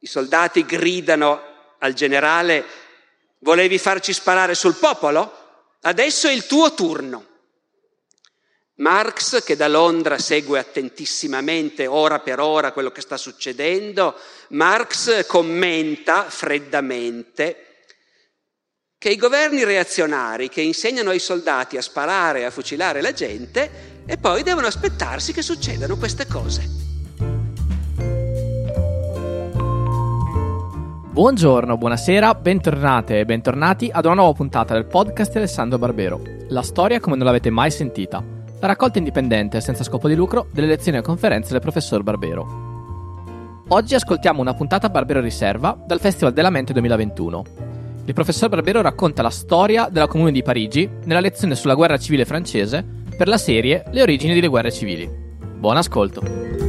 [0.00, 1.40] I soldati gridano
[1.78, 2.64] al generale,
[3.40, 5.66] volevi farci sparare sul popolo?
[5.82, 7.26] Adesso è il tuo turno.
[8.76, 14.14] Marx, che da Londra segue attentissimamente ora per ora quello che sta succedendo,
[14.50, 17.64] Marx commenta freddamente
[18.98, 24.16] che i governi reazionari che insegnano ai soldati a sparare a fucilare la gente e
[24.16, 26.77] poi devono aspettarsi che succedano queste cose.
[31.18, 36.22] Buongiorno, buonasera, bentornate e bentornati ad una nuova puntata del podcast Alessandro Barbero.
[36.50, 38.22] La storia come non l'avete mai sentita
[38.60, 43.64] la raccolta indipendente senza scopo di lucro delle lezioni e conferenze del professor Barbero.
[43.66, 47.44] Oggi ascoltiamo una puntata Barbero Riserva dal Festival della Mente 2021.
[48.04, 52.26] Il professor Barbero racconta la storia della Comune di Parigi nella lezione sulla guerra civile
[52.26, 55.10] francese per la serie Le origini delle guerre civili.
[55.56, 56.67] Buon ascolto!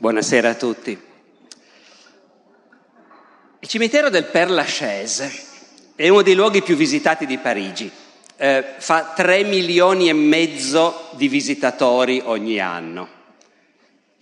[0.00, 0.96] Buonasera a tutti.
[3.58, 5.28] Il cimitero del Père Lachaise
[5.96, 7.90] è uno dei luoghi più visitati di Parigi.
[8.36, 13.08] Eh, fa 3 milioni e mezzo di visitatori ogni anno.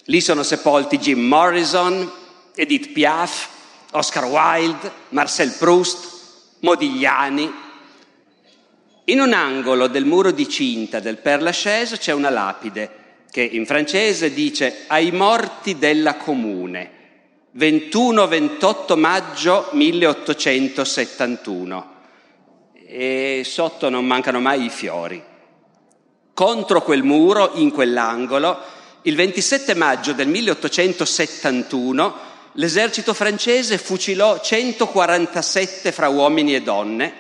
[0.05, 2.11] Lì sono sepolti Jim Morrison,
[2.55, 3.49] Edith Piaf,
[3.91, 7.53] Oscar Wilde, Marcel Proust, Modigliani.
[9.05, 13.05] In un angolo del muro di cinta del Père Lachaise c'è una lapide
[13.37, 16.91] che in francese dice ai morti della comune,
[17.55, 21.95] 21-28 maggio 1871.
[22.87, 25.23] E sotto non mancano mai i fiori.
[26.33, 28.59] Contro quel muro, in quell'angolo,
[29.03, 32.15] il 27 maggio del 1871
[32.53, 37.13] l'esercito francese fucilò 147 fra uomini e donne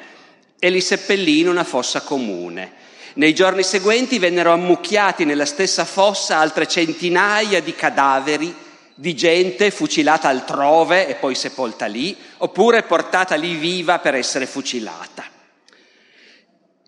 [0.59, 2.85] e li seppellì in una fossa comune.
[3.16, 8.54] Nei giorni seguenti vennero ammucchiati nella stessa fossa altre centinaia di cadaveri
[8.94, 15.25] di gente fucilata altrove e poi sepolta lì, oppure portata lì viva per essere fucilata.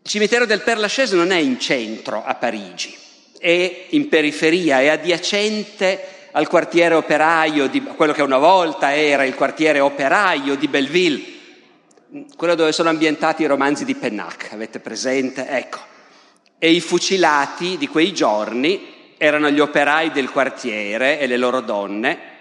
[0.03, 2.95] Il cimitero del Père Lachaise non è in centro a Parigi,
[3.39, 9.35] è in periferia, è adiacente al quartiere operaio, di quello che una volta era il
[9.35, 11.23] quartiere operaio di Belleville,
[12.37, 15.49] quello dove sono ambientati i romanzi di Pennac, avete presente?
[15.49, 15.97] Ecco.
[16.59, 22.37] E i fucilati di quei giorni erano gli operai del quartiere e le loro donne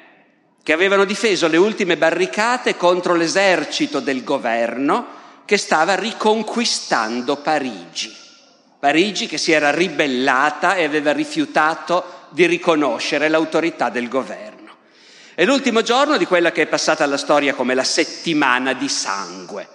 [0.67, 5.05] che avevano difeso le ultime barricate contro l'esercito del governo
[5.45, 8.13] che stava riconquistando Parigi.
[8.77, 14.75] Parigi che si era ribellata e aveva rifiutato di riconoscere l'autorità del governo.
[15.33, 19.67] È l'ultimo giorno di quella che è passata alla storia come la settimana di sangue.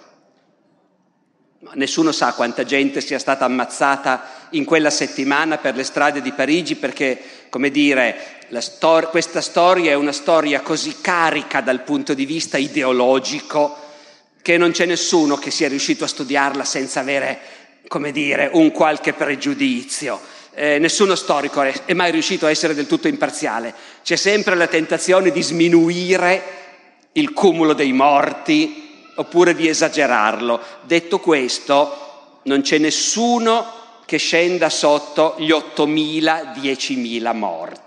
[1.75, 6.75] Nessuno sa quanta gente sia stata ammazzata in quella settimana per le strade di Parigi
[6.75, 7.17] perché,
[7.49, 8.15] come dire,
[8.59, 13.77] stor- questa storia è una storia così carica dal punto di vista ideologico
[14.41, 17.39] che non c'è nessuno che sia riuscito a studiarla senza avere,
[17.87, 20.19] come dire, un qualche pregiudizio.
[20.53, 23.73] Eh, nessuno storico è mai riuscito a essere del tutto imparziale.
[24.03, 26.43] C'è sempre la tentazione di sminuire
[27.13, 28.82] il cumulo dei morti,
[29.15, 30.59] oppure di esagerarlo.
[30.83, 37.81] Detto questo, non c'è nessuno che scenda sotto gli 8.000, 10.000 morti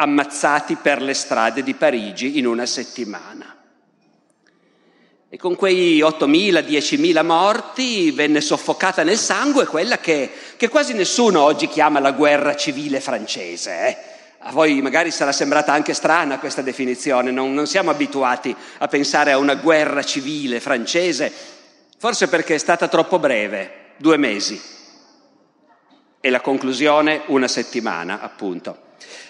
[0.00, 3.54] ammazzati per le strade di Parigi in una settimana.
[5.30, 11.42] E con quei 8.000, 10.000 morti venne soffocata nel sangue quella che, che, quasi nessuno
[11.42, 13.88] oggi chiama la guerra civile francese.
[13.88, 13.96] Eh?
[14.40, 19.32] A voi magari sarà sembrata anche strana questa definizione, non, non siamo abituati a pensare
[19.32, 21.32] a una guerra civile francese,
[21.98, 24.60] forse perché è stata troppo breve, due mesi,
[26.20, 28.86] e la conclusione una settimana, appunto.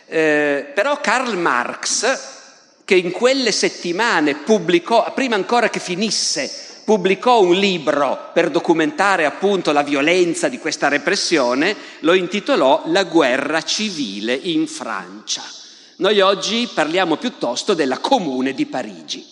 [0.06, 7.54] Eh, però Karl Marx, che in quelle settimane pubblicò, prima ancora che finisse pubblicò un
[7.54, 14.66] libro per documentare appunto la violenza di questa repressione, lo intitolò La guerra civile in
[14.66, 15.42] Francia.
[15.96, 19.22] Noi oggi parliamo piuttosto della Comune di Parigi.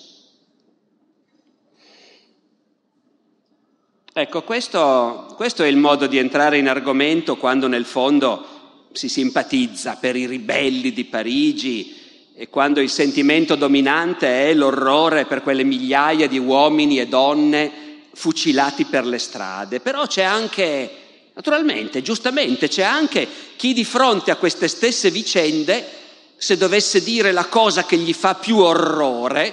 [4.12, 9.97] Ecco, questo, questo è il modo di entrare in argomento quando nel fondo si simpatizza
[9.99, 11.95] per i ribelli di Parigi,
[12.38, 17.73] e quando il sentimento dominante è l'orrore per quelle migliaia di uomini e donne
[18.12, 19.81] fucilati per le strade.
[19.81, 21.05] Però c'è anche
[21.37, 25.87] Naturalmente, giustamente, c'è anche chi di fronte a queste stesse vicende,
[26.35, 29.53] se dovesse dire la cosa che gli fa più orrore,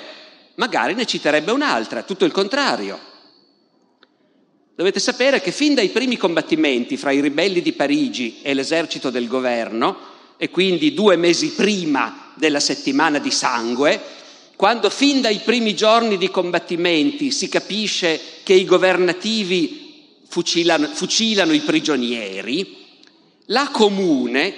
[0.56, 2.98] magari ne citerebbe un'altra, tutto il contrario.
[4.74, 9.28] Dovete sapere che fin dai primi combattimenti fra i ribelli di Parigi e l'esercito del
[9.28, 9.98] governo,
[10.38, 14.02] e quindi due mesi prima della settimana di sangue,
[14.56, 21.60] quando fin dai primi giorni di combattimenti si capisce che i governativi fucilano, fucilano i
[21.60, 22.78] prigionieri,
[23.48, 24.54] la comune,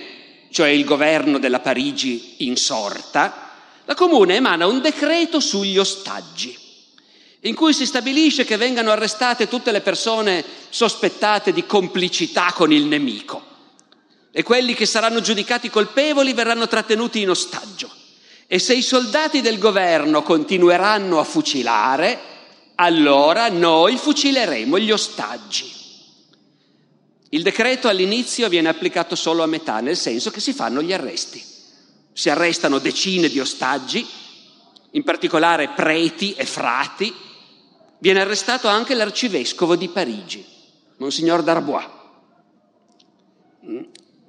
[0.52, 3.52] cioè il governo della Parigi insorta,
[3.86, 6.58] la comune emana un decreto sugli ostaggi
[7.42, 12.86] in cui si stabilisce che vengano arrestate tutte le persone sospettate di complicità con il
[12.86, 13.54] nemico
[14.38, 17.90] e quelli che saranno giudicati colpevoli verranno trattenuti in ostaggio.
[18.48, 22.20] E se i soldati del governo continueranno a fucilare,
[22.76, 25.72] allora noi fucileremo gli ostaggi.
[27.30, 31.42] Il decreto all'inizio viene applicato solo a metà, nel senso che si fanno gli arresti.
[32.12, 34.06] Si arrestano decine di ostaggi,
[34.92, 37.16] in particolare preti e frati.
[38.00, 40.46] Viene arrestato anche l'arcivescovo di Parigi,
[40.98, 41.88] Monsignor Darbois.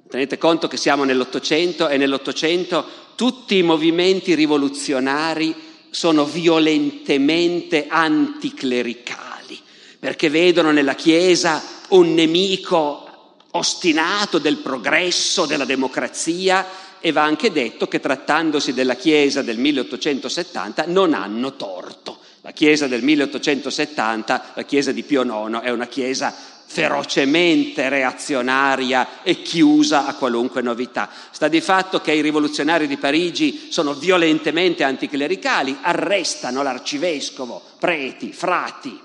[0.09, 5.53] Tenete conto che siamo nell'Ottocento e nell'Ottocento tutti i movimenti rivoluzionari
[5.89, 9.59] sono violentemente anticlericali,
[9.99, 16.65] perché vedono nella Chiesa un nemico ostinato del progresso, della democrazia
[17.01, 22.19] e va anche detto che trattandosi della Chiesa del 1870 non hanno torto.
[22.41, 29.41] La Chiesa del 1870, la Chiesa di Pio IX, è una Chiesa ferocemente reazionaria e
[29.41, 31.09] chiusa a qualunque novità.
[31.31, 38.99] Sta di fatto che i rivoluzionari di Parigi sono violentemente anticlericali, arrestano l'arcivescovo, preti, frati.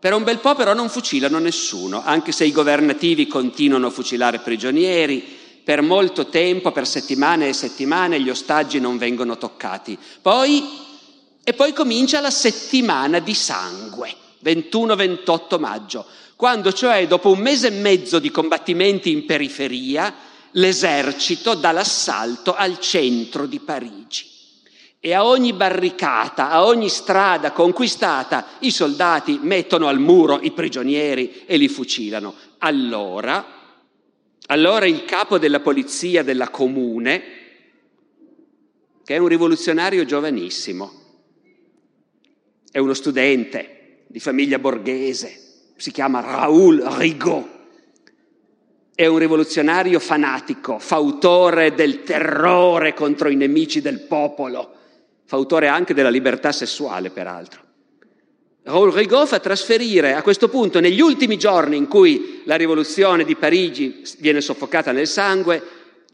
[0.00, 4.40] Per un bel po' però non fucilano nessuno, anche se i governativi continuano a fucilare
[4.40, 9.98] prigionieri, per molto tempo, per settimane e settimane, gli ostaggi non vengono toccati.
[10.20, 10.64] Poi,
[11.44, 16.06] e poi comincia la settimana di sangue 21-28 maggio,
[16.36, 20.14] quando cioè dopo un mese e mezzo di combattimenti in periferia,
[20.52, 24.26] l'esercito dà l'assalto al centro di Parigi.
[25.00, 31.44] E a ogni barricata, a ogni strada conquistata, i soldati mettono al muro i prigionieri
[31.46, 32.34] e li fucilano.
[32.58, 33.46] Allora,
[34.46, 37.22] allora il capo della polizia della comune,
[39.04, 40.92] che è un rivoluzionario giovanissimo,
[42.70, 43.77] è uno studente,
[44.08, 45.38] di famiglia borghese,
[45.76, 47.56] si chiama Raoul Rigaud.
[48.94, 54.72] È un rivoluzionario fanatico, fautore del terrore contro i nemici del popolo,
[55.24, 57.66] fautore anche della libertà sessuale, peraltro.
[58.62, 63.36] Raoul Rigaud fa trasferire a questo punto, negli ultimi giorni in cui la rivoluzione di
[63.36, 65.62] Parigi viene soffocata nel sangue,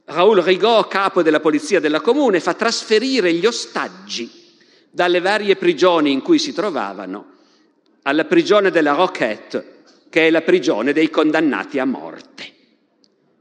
[0.06, 4.30] Raoul Rigaud, capo della polizia della comune, fa trasferire gli ostaggi
[4.90, 7.33] dalle varie prigioni in cui si trovavano
[8.06, 12.52] alla prigione della Roquette, che è la prigione dei condannati a morte.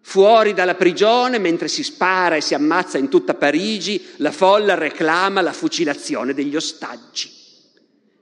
[0.02, 5.42] Fuori dalla prigione, mentre si spara e si ammazza in tutta Parigi, la folla reclama
[5.42, 7.32] la fucilazione degli ostaggi.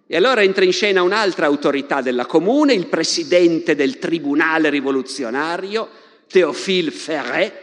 [0.07, 5.89] E allora entra in scena un'altra autorità della comune, il presidente del tribunale rivoluzionario,
[6.27, 7.53] Théophile Ferret.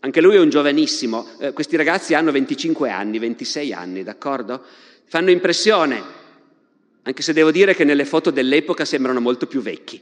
[0.00, 4.62] Anche lui è un giovanissimo, eh, questi ragazzi hanno 25 anni, 26 anni, d'accordo?
[5.06, 6.20] Fanno impressione
[7.02, 10.00] anche se devo dire che nelle foto dell'epoca sembrano molto più vecchi,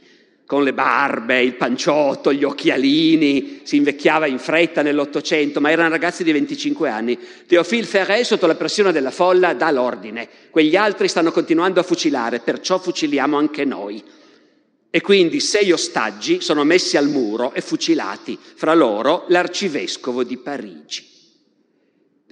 [0.51, 6.25] con le barbe, il panciotto, gli occhialini, si invecchiava in fretta nell'Ottocento, ma erano ragazzi
[6.25, 7.17] di 25 anni.
[7.47, 10.27] Théophile Ferret, sotto la pressione della folla, dà l'ordine.
[10.49, 14.03] Quegli altri stanno continuando a fucilare, perciò fuciliamo anche noi.
[14.89, 21.07] E quindi sei ostaggi sono messi al muro e fucilati, fra loro l'arcivescovo di Parigi.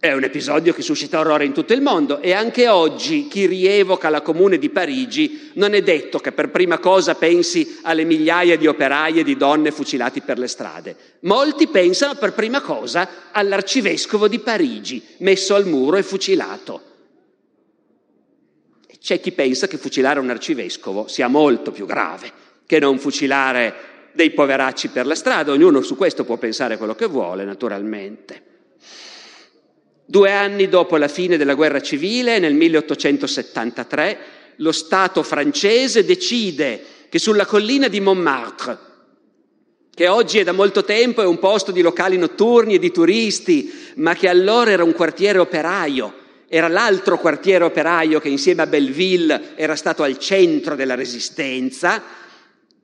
[0.02, 4.08] È un episodio che suscita orrore in tutto il mondo e anche oggi chi rievoca
[4.08, 8.66] la comune di Parigi non è detto che per prima cosa pensi alle migliaia di
[8.66, 10.96] operai e di donne fucilati per le strade.
[11.24, 16.82] Molti pensano per prima cosa all'arcivescovo di Parigi, messo al muro e fucilato.
[19.02, 22.32] C'è chi pensa che fucilare un arcivescovo sia molto più grave
[22.66, 23.76] che non fucilare
[24.14, 25.52] dei poveracci per la strada.
[25.52, 28.49] Ognuno su questo può pensare quello che vuole, naturalmente.
[30.10, 34.18] Due anni dopo la fine della guerra civile, nel 1873,
[34.56, 38.78] lo Stato francese decide che sulla collina di Montmartre,
[39.94, 43.72] che oggi è da molto tempo è un posto di locali notturni e di turisti,
[43.98, 46.12] ma che allora era un quartiere operaio,
[46.48, 52.02] era l'altro quartiere operaio che insieme a Belleville era stato al centro della resistenza,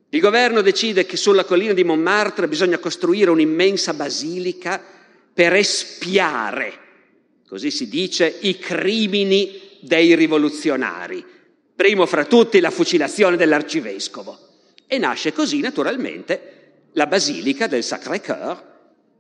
[0.10, 4.80] Il governo decide che sulla collina di Montmartre bisogna costruire un'immensa basilica
[5.34, 6.85] per espiare,
[7.48, 11.24] così si dice, i crimini dei rivoluzionari.
[11.76, 14.40] Primo fra tutti la fucilazione dell'arcivescovo.
[14.88, 18.64] E nasce così naturalmente la basilica del Sacré-Cœur,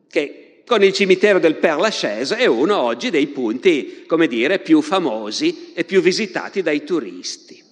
[0.09, 4.81] che con il cimitero del Père Lachaise è uno oggi dei punti, come dire, più
[4.81, 7.63] famosi e più visitati dai turisti.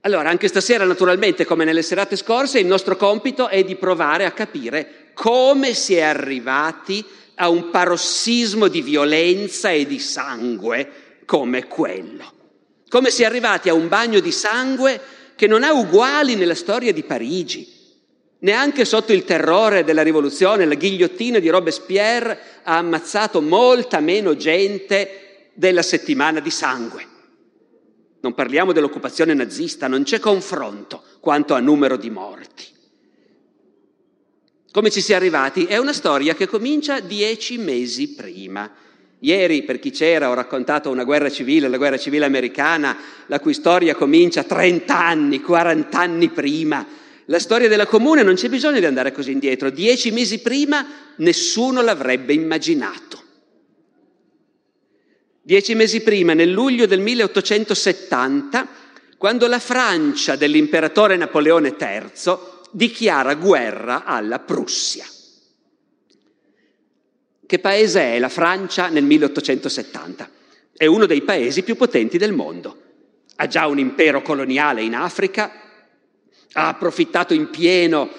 [0.00, 4.30] Allora, anche stasera, naturalmente, come nelle serate scorse, il nostro compito è di provare a
[4.30, 7.04] capire come si è arrivati
[7.36, 12.32] a un parossismo di violenza e di sangue come quello.
[12.88, 15.00] Come si è arrivati a un bagno di sangue
[15.34, 17.74] che non ha uguali nella storia di Parigi.
[18.38, 25.50] Neanche sotto il terrore della rivoluzione, la ghigliottina di Robespierre ha ammazzato molta meno gente
[25.54, 27.06] della settimana di sangue.
[28.20, 32.74] Non parliamo dell'occupazione nazista, non c'è confronto quanto a numero di morti.
[34.76, 35.64] Come ci si è arrivati?
[35.64, 38.70] È una storia che comincia dieci mesi prima.
[39.20, 43.54] Ieri, per chi c'era, ho raccontato una guerra civile, la guerra civile americana, la cui
[43.54, 46.86] storia comincia 30 anni, 40 anni prima.
[47.24, 49.70] La storia della comune non c'è bisogno di andare così indietro.
[49.70, 53.22] Dieci mesi prima nessuno l'avrebbe immaginato.
[55.40, 58.68] Dieci mesi prima, nel luglio del 1870,
[59.16, 65.04] quando la Francia dell'imperatore Napoleone III dichiara guerra alla Prussia.
[67.46, 70.30] Che paese è la Francia nel 1870?
[70.76, 72.82] È uno dei paesi più potenti del mondo.
[73.36, 75.52] Ha già un impero coloniale in Africa,
[76.52, 78.10] ha approfittato in pieno,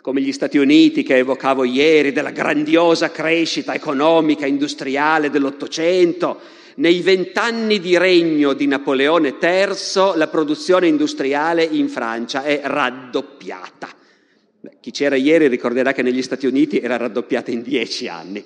[0.00, 6.40] come gli Stati Uniti che evocavo ieri, della grandiosa crescita economica, industriale dell'Ottocento,
[6.76, 13.88] nei vent'anni di regno di Napoleone III la produzione industriale in Francia è raddoppiata.
[14.80, 18.44] Chi c'era ieri ricorderà che negli Stati Uniti era raddoppiata in dieci anni.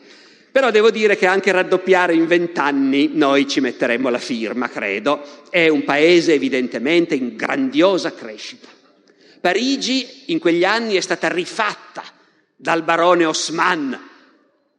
[0.50, 5.22] Però devo dire che anche raddoppiare in vent'anni noi ci metteremmo la firma, credo.
[5.50, 8.68] È un paese evidentemente in grandiosa crescita.
[9.38, 12.02] Parigi in quegli anni è stata rifatta
[12.56, 14.00] dal barone Osman,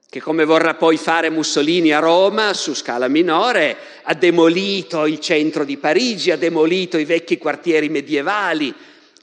[0.10, 5.66] che come vorrà poi fare Mussolini a Roma su scala minore, ha demolito il centro
[5.66, 8.74] di Parigi, ha demolito i vecchi quartieri medievali,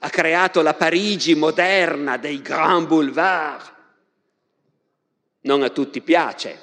[0.00, 3.72] ha creato la Parigi moderna dei Grand Boulevard.
[5.42, 6.58] Non a tutti piace.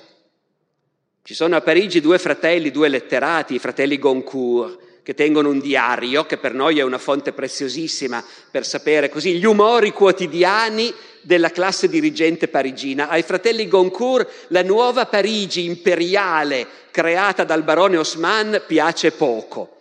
[1.23, 6.25] Ci sono a Parigi due fratelli, due letterati, i fratelli Goncourt, che tengono un diario,
[6.25, 11.89] che per noi è una fonte preziosissima per sapere così gli umori quotidiani della classe
[11.89, 13.09] dirigente parigina.
[13.09, 19.77] Ai fratelli Goncourt la nuova Parigi imperiale creata dal barone Osman piace poco.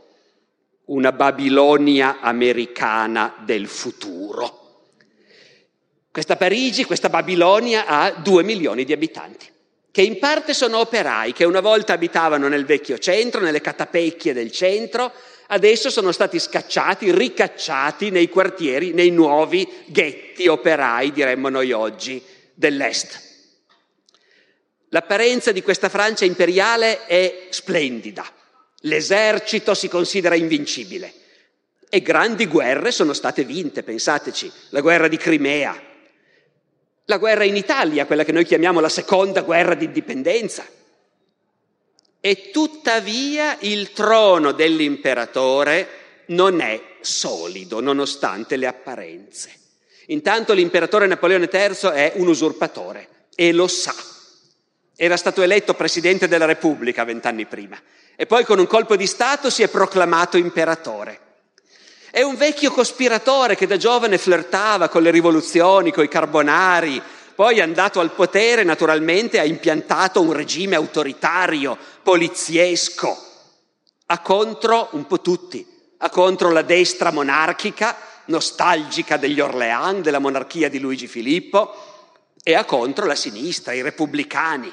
[0.87, 4.61] Una Babilonia americana del futuro.
[6.11, 9.49] Questa Parigi, questa Babilonia ha due milioni di abitanti,
[9.91, 14.53] che in parte sono operai che una volta abitavano nel vecchio centro, nelle catapecchie del
[14.53, 15.13] centro,
[15.49, 22.23] adesso sono stati scacciati, ricacciati nei quartieri, nei nuovi ghetti operai, diremmo noi oggi,
[22.55, 23.29] dell'Est.
[24.91, 28.25] L'apparenza di questa Francia imperiale è splendida,
[28.81, 31.15] l'esercito si considera invincibile.
[31.89, 35.90] E grandi guerre sono state vinte, pensateci, la guerra di Crimea,
[37.11, 40.65] la guerra in Italia, quella che noi chiamiamo la seconda guerra d'indipendenza,
[42.21, 45.89] e tuttavia il trono dell'imperatore
[46.27, 49.51] non è solido, nonostante le apparenze.
[50.07, 53.95] Intanto l'imperatore Napoleone III è un usurpatore e lo sa.
[54.95, 57.81] Era stato eletto presidente della Repubblica vent'anni prima
[58.15, 61.30] e poi con un colpo di Stato si è proclamato imperatore.
[62.13, 67.01] È un vecchio cospiratore che da giovane flirtava con le rivoluzioni, con i carbonari,
[67.37, 73.17] poi andato al potere naturalmente ha impiantato un regime autoritario, poliziesco,
[74.07, 75.65] ha contro un po' tutti,
[75.99, 81.73] ha contro la destra monarchica, nostalgica degli Orléans, della monarchia di Luigi Filippo,
[82.43, 84.73] e ha contro la sinistra, i repubblicani.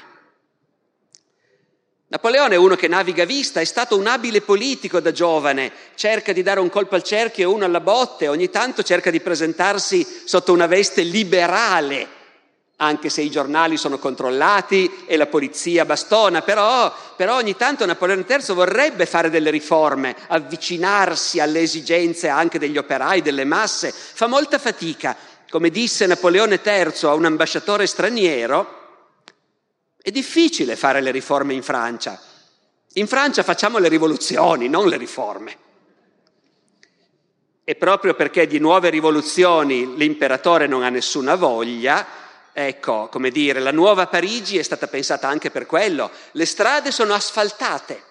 [2.10, 6.42] Napoleone è uno che naviga vista, è stato un abile politico da giovane, cerca di
[6.42, 10.52] dare un colpo al cerchio e uno alla botte, ogni tanto cerca di presentarsi sotto
[10.52, 12.16] una veste liberale
[12.80, 18.24] anche se i giornali sono controllati e la polizia bastona, però, però, ogni tanto Napoleone
[18.28, 24.58] III vorrebbe fare delle riforme, avvicinarsi alle esigenze anche degli operai, delle masse, fa molta
[24.58, 25.16] fatica.
[25.50, 28.77] Come disse Napoleone III a un ambasciatore straniero,
[30.00, 32.20] è difficile fare le riforme in Francia.
[32.94, 35.56] In Francia facciamo le rivoluzioni, non le riforme.
[37.64, 42.06] E proprio perché di nuove rivoluzioni l'imperatore non ha nessuna voglia,
[42.52, 46.10] ecco, come dire, la nuova Parigi è stata pensata anche per quello.
[46.32, 48.02] Le strade sono asfaltate.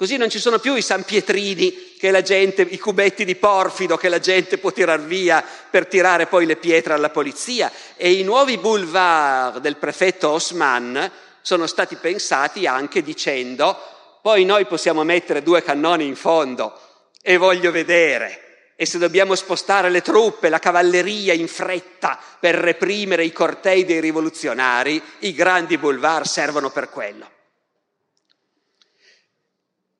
[0.00, 3.98] Così non ci sono più i San Pietrini, che la gente, i cubetti di porfido
[3.98, 7.70] che la gente può tirar via per tirare poi le pietre alla polizia.
[7.98, 13.78] E i nuovi boulevard del prefetto Osman sono stati pensati anche dicendo
[14.22, 16.80] poi noi possiamo mettere due cannoni in fondo
[17.20, 23.26] e voglio vedere e se dobbiamo spostare le truppe, la cavalleria in fretta per reprimere
[23.26, 27.39] i cortei dei rivoluzionari, i grandi boulevard servono per quello.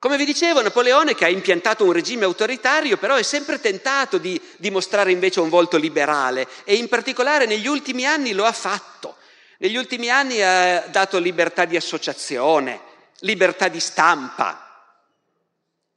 [0.00, 4.40] Come vi dicevo, Napoleone, che ha impiantato un regime autoritario, però è sempre tentato di
[4.57, 9.16] dimostrare invece un volto liberale e in particolare negli ultimi anni lo ha fatto.
[9.59, 12.80] Negli ultimi anni ha dato libertà di associazione,
[13.19, 14.71] libertà di stampa,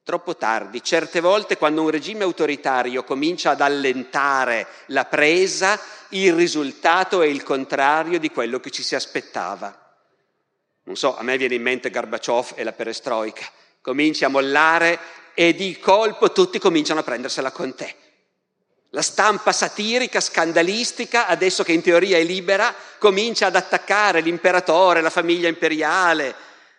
[0.04, 5.80] Troppo tardi, certe volte quando un regime autoritario comincia ad allentare la presa,
[6.10, 9.74] il risultato è il contrario di quello che ci si aspettava.
[10.84, 13.50] Non so, a me viene in mente Gorbaciov e la perestroica.
[13.84, 14.98] Cominci a mollare
[15.34, 17.94] e di colpo tutti cominciano a prendersela con te.
[18.92, 25.10] La stampa satirica, scandalistica, adesso che in teoria è libera, comincia ad attaccare l'imperatore, la
[25.10, 26.34] famiglia imperiale,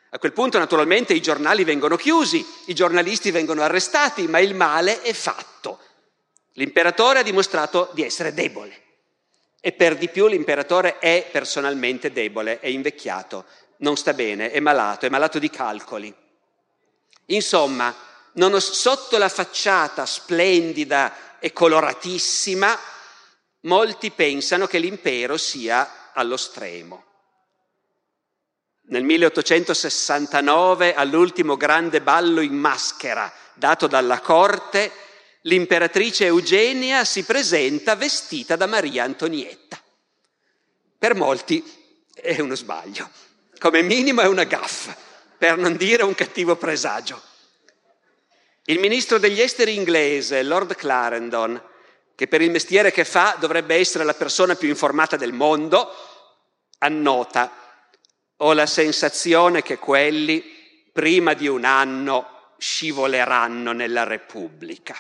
[0.09, 5.03] a quel punto naturalmente i giornali vengono chiusi, i giornalisti vengono arrestati, ma il male
[5.03, 5.81] è fatto.
[6.53, 8.81] L'imperatore ha dimostrato di essere debole
[9.61, 13.45] e per di più l'imperatore è personalmente debole, è invecchiato,
[13.79, 16.23] non sta bene, è malato, è malato di calcoli.
[17.27, 17.95] Insomma,
[18.33, 22.79] non, sotto la facciata splendida e coloratissima,
[23.61, 27.05] molti pensano che l'impero sia allo stremo.
[28.87, 34.93] Nel 1869, all'ultimo grande ballo in maschera dato dalla corte,
[35.43, 39.81] l'imperatrice Eugenia si presenta vestita da Maria Antonietta.
[40.99, 41.65] Per molti
[42.15, 43.09] è uno sbaglio,
[43.59, 44.95] come minimo è una gaffa,
[45.37, 47.21] per non dire un cattivo presagio.
[48.65, 51.63] Il ministro degli esteri inglese, Lord Clarendon,
[52.15, 55.93] che per il mestiere che fa dovrebbe essere la persona più informata del mondo,
[56.79, 57.65] annota
[58.39, 60.43] ho la sensazione che quelli
[60.93, 64.97] prima di un anno scivoleranno nella Repubblica.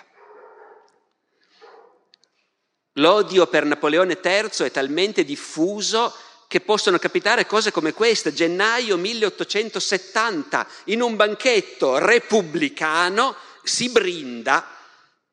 [2.98, 6.14] L'odio per Napoleone III è talmente diffuso
[6.54, 8.32] che possono capitare cose come queste.
[8.32, 14.64] Gennaio 1870, in un banchetto repubblicano, si brinda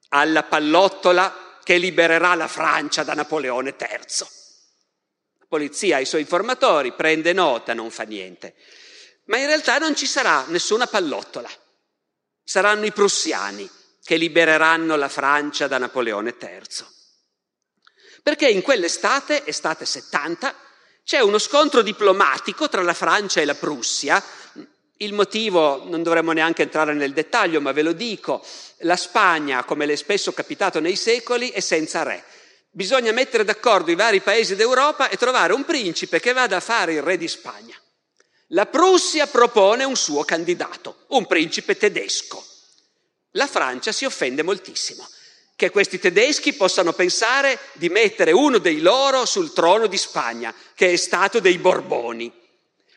[0.09, 4.39] alla pallottola che libererà la Francia da Napoleone III
[5.51, 8.55] polizia ha i suoi informatori, prende nota, non fa niente.
[9.25, 11.49] Ma in realtà non ci sarà nessuna pallottola.
[12.41, 13.69] Saranno i prussiani
[14.01, 16.85] che libereranno la Francia da Napoleone III.
[18.23, 20.55] Perché in quell'estate, estate 70,
[21.03, 24.23] c'è uno scontro diplomatico tra la Francia e la Prussia.
[24.97, 28.45] Il motivo non dovremmo neanche entrare nel dettaglio, ma ve lo dico.
[28.79, 32.23] La Spagna, come le è spesso capitato nei secoli, è senza re.
[32.69, 36.93] Bisogna mettere d'accordo i vari paesi d'Europa e trovare un principe che vada a fare
[36.93, 37.75] il re di Spagna.
[38.49, 42.45] La Prussia propone un suo candidato, un principe tedesco.
[43.31, 45.07] La Francia si offende moltissimo
[45.61, 50.93] che questi tedeschi possano pensare di mettere uno dei loro sul trono di Spagna, che
[50.93, 52.33] è stato dei Borboni.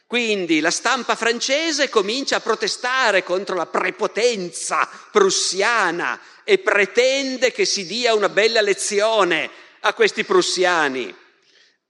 [0.07, 7.85] Quindi la stampa francese comincia a protestare contro la prepotenza prussiana e pretende che si
[7.85, 9.50] dia una bella lezione
[9.81, 11.14] a questi prussiani.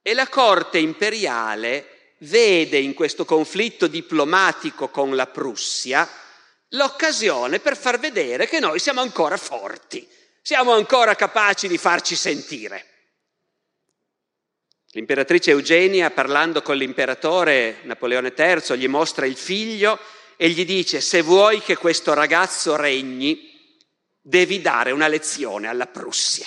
[0.02, 6.08] E la corte imperiale vede in questo conflitto diplomatico con la Prussia
[6.70, 10.04] l'occasione per far vedere che noi siamo ancora forti,
[10.46, 12.84] siamo ancora capaci di farci sentire.
[14.90, 19.98] L'imperatrice Eugenia, parlando con l'imperatore Napoleone III, gli mostra il figlio
[20.36, 23.52] e gli dice se vuoi che questo ragazzo regni,
[24.20, 26.46] devi dare una lezione alla Prussia.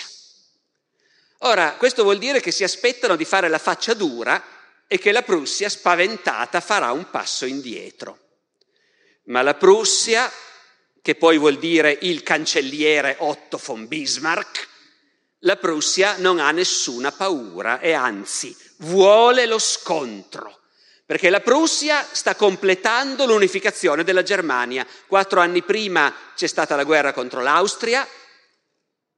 [1.38, 4.40] Ora, questo vuol dire che si aspettano di fare la faccia dura
[4.86, 8.16] e che la Prussia, spaventata, farà un passo indietro.
[9.24, 10.30] Ma la Prussia,
[11.08, 14.68] che poi vuol dire il cancelliere Otto von Bismarck,
[15.38, 20.60] la Prussia non ha nessuna paura e anzi vuole lo scontro,
[21.06, 24.86] perché la Prussia sta completando l'unificazione della Germania.
[25.06, 28.06] Quattro anni prima c'è stata la guerra contro l'Austria,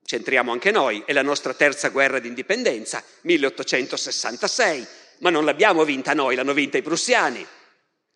[0.05, 4.87] C'entriamo anche noi, è la nostra terza guerra d'indipendenza, 1866,
[5.19, 7.45] ma non l'abbiamo vinta noi, l'hanno vinta i prussiani.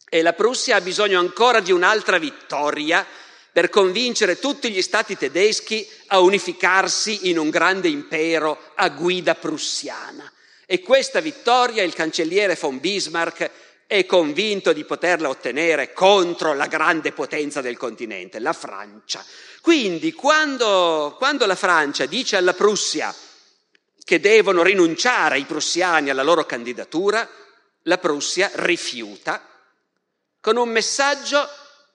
[0.08, 3.04] E la Prussia ha bisogno ancora di un'altra vittoria
[3.54, 10.28] per convincere tutti gli stati tedeschi a unificarsi in un grande impero a guida prussiana.
[10.66, 13.48] E questa vittoria il cancelliere von Bismarck
[13.86, 19.24] è convinto di poterla ottenere contro la grande potenza del continente, la Francia.
[19.60, 23.14] Quindi quando, quando la Francia dice alla Prussia
[24.02, 27.28] che devono rinunciare i prussiani alla loro candidatura,
[27.82, 29.46] la Prussia rifiuta
[30.40, 31.48] con un messaggio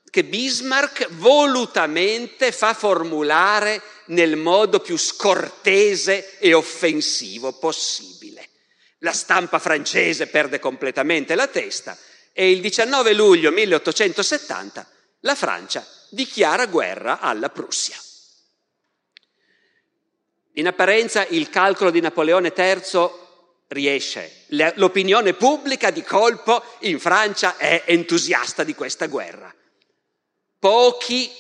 [0.10, 8.48] che Bismarck volutamente fa formulare nel modo più scortese e offensivo possibile.
[9.00, 11.98] La stampa francese perde completamente la testa
[12.34, 14.90] e il 19 luglio 1870
[15.22, 17.98] la Francia dichiara guerra alla Prussia.
[20.54, 23.10] In apparenza il calcolo di Napoleone III
[23.68, 24.46] riesce.
[24.76, 29.54] L'opinione pubblica di colpo in Francia è entusiasta di questa guerra.
[30.60, 31.32] Pochi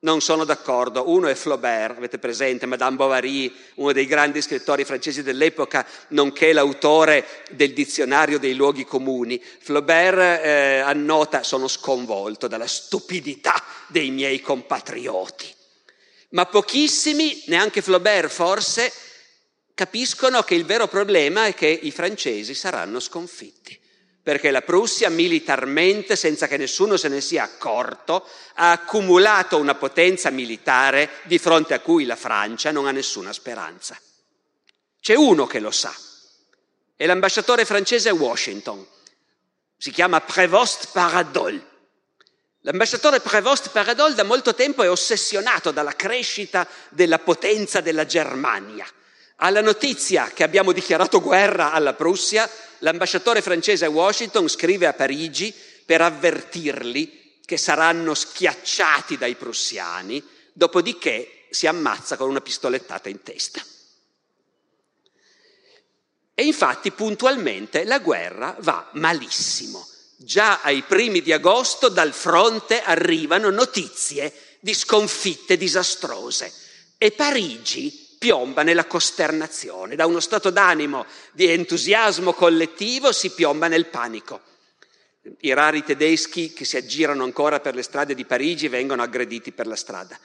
[0.00, 1.08] non sono d'accordo.
[1.08, 7.44] Uno è Flaubert, avete presente, Madame Bovary, uno dei grandi scrittori francesi dell'epoca, nonché l'autore
[7.52, 9.40] del dizionario dei luoghi comuni.
[9.40, 15.54] Flaubert eh, annota, sono sconvolto dalla stupidità dei miei compatrioti.
[16.30, 18.92] Ma pochissimi, neanche Flaubert forse,
[19.72, 23.84] capiscono che il vero problema è che i francesi saranno sconfitti
[24.26, 30.30] perché la Prussia militarmente, senza che nessuno se ne sia accorto, ha accumulato una potenza
[30.30, 33.96] militare di fronte a cui la Francia non ha nessuna speranza.
[35.00, 35.94] C'è uno che lo sa,
[36.96, 38.84] è l'ambasciatore francese a Washington,
[39.76, 41.64] si chiama Prévost Paradol.
[42.62, 48.88] L'ambasciatore Prévost Paradol da molto tempo è ossessionato dalla crescita della potenza della Germania.
[49.36, 55.54] Alla notizia che abbiamo dichiarato guerra alla Prussia, l'ambasciatore francese a Washington scrive a Parigi
[55.84, 63.62] per avvertirli che saranno schiacciati dai prussiani, dopodiché si ammazza con una pistolettata in testa.
[66.34, 69.86] E infatti puntualmente la guerra va malissimo.
[70.16, 76.52] Già ai primi di agosto dal fronte arrivano notizie di sconfitte disastrose
[76.96, 83.86] e Parigi piomba nella costernazione, da uno stato d'animo di entusiasmo collettivo si piomba nel
[83.86, 84.40] panico.
[85.42, 89.68] I rari tedeschi che si aggirano ancora per le strade di Parigi vengono aggrediti per
[89.68, 90.18] la strada.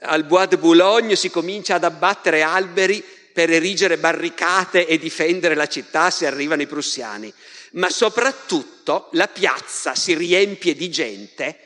[0.00, 5.66] Al Bois de Boulogne si comincia ad abbattere alberi per erigere barricate e difendere la
[5.66, 7.32] città se arrivano i prussiani,
[7.72, 11.58] ma soprattutto la piazza si riempie di gente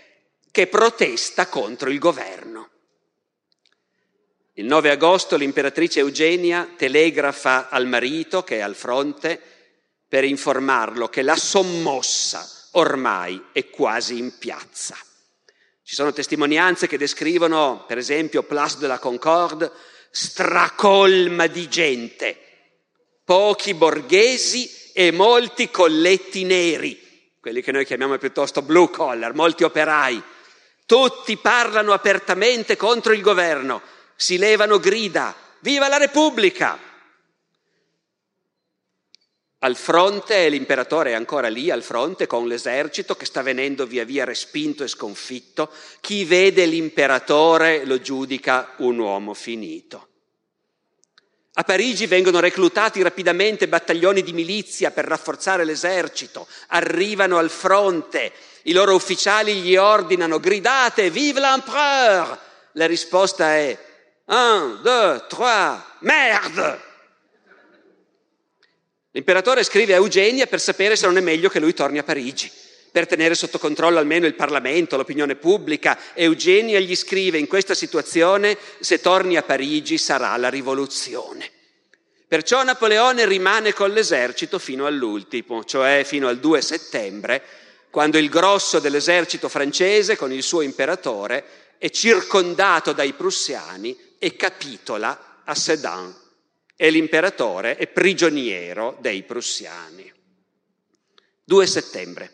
[0.52, 2.69] che protesta contro il governo.
[4.60, 9.40] Il 9 agosto l'imperatrice Eugenia telegrafa al marito, che è al fronte,
[10.06, 14.98] per informarlo che la sommossa ormai è quasi in piazza.
[15.82, 19.72] Ci sono testimonianze che descrivono, per esempio, Place de la Concorde,
[20.10, 22.36] stracolma di gente,
[23.24, 30.22] pochi borghesi e molti colletti neri, quelli che noi chiamiamo piuttosto blue collar, molti operai.
[30.84, 36.78] Tutti parlano apertamente contro il governo si levano grida, viva la Repubblica!
[39.60, 44.26] Al fronte, l'imperatore è ancora lì, al fronte, con l'esercito che sta venendo via via
[44.26, 45.72] respinto e sconfitto.
[46.02, 50.08] Chi vede l'imperatore lo giudica un uomo finito.
[51.54, 58.32] A Parigi vengono reclutati rapidamente battaglioni di milizia per rafforzare l'esercito, arrivano al fronte,
[58.64, 62.38] i loro ufficiali gli ordinano gridate, vive l'empereur!
[62.72, 63.88] La risposta è
[64.32, 66.80] Un, deux, trois, merde!
[69.10, 72.48] L'imperatore scrive a Eugenia per sapere se non è meglio che lui torni a Parigi,
[72.92, 75.98] per tenere sotto controllo almeno il Parlamento, l'opinione pubblica.
[76.14, 81.50] Eugenia gli scrive in questa situazione se torni a Parigi sarà la rivoluzione.
[82.28, 87.42] Perciò Napoleone rimane con l'esercito fino all'ultimo, cioè fino al 2 settembre,
[87.90, 91.44] quando il grosso dell'esercito francese con il suo imperatore
[91.78, 96.14] è circondato dai prussiani e capitola a Sedan
[96.76, 100.12] e l'imperatore è prigioniero dei prussiani.
[101.42, 102.32] 2 settembre.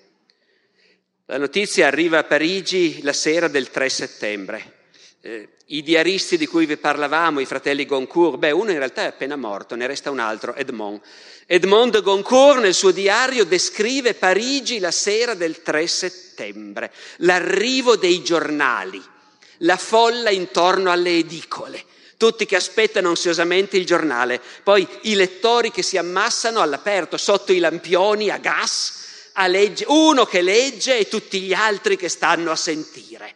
[1.27, 4.75] La notizia arriva a Parigi la sera del 3 settembre.
[5.21, 9.07] Eh, I diaristi di cui vi parlavamo, i fratelli Goncourt, beh, uno in realtà è
[9.07, 11.01] appena morto, ne resta un altro, Edmond.
[11.47, 18.23] Edmond de Goncourt nel suo diario descrive Parigi la sera del 3 settembre, l'arrivo dei
[18.25, 19.15] giornali
[19.59, 21.85] la folla intorno alle edicole,
[22.17, 27.59] tutti che aspettano ansiosamente il giornale, poi i lettori che si ammassano all'aperto, sotto i
[27.59, 32.57] lampioni a gas, a legge, uno che legge e tutti gli altri che stanno a
[32.57, 33.35] sentire.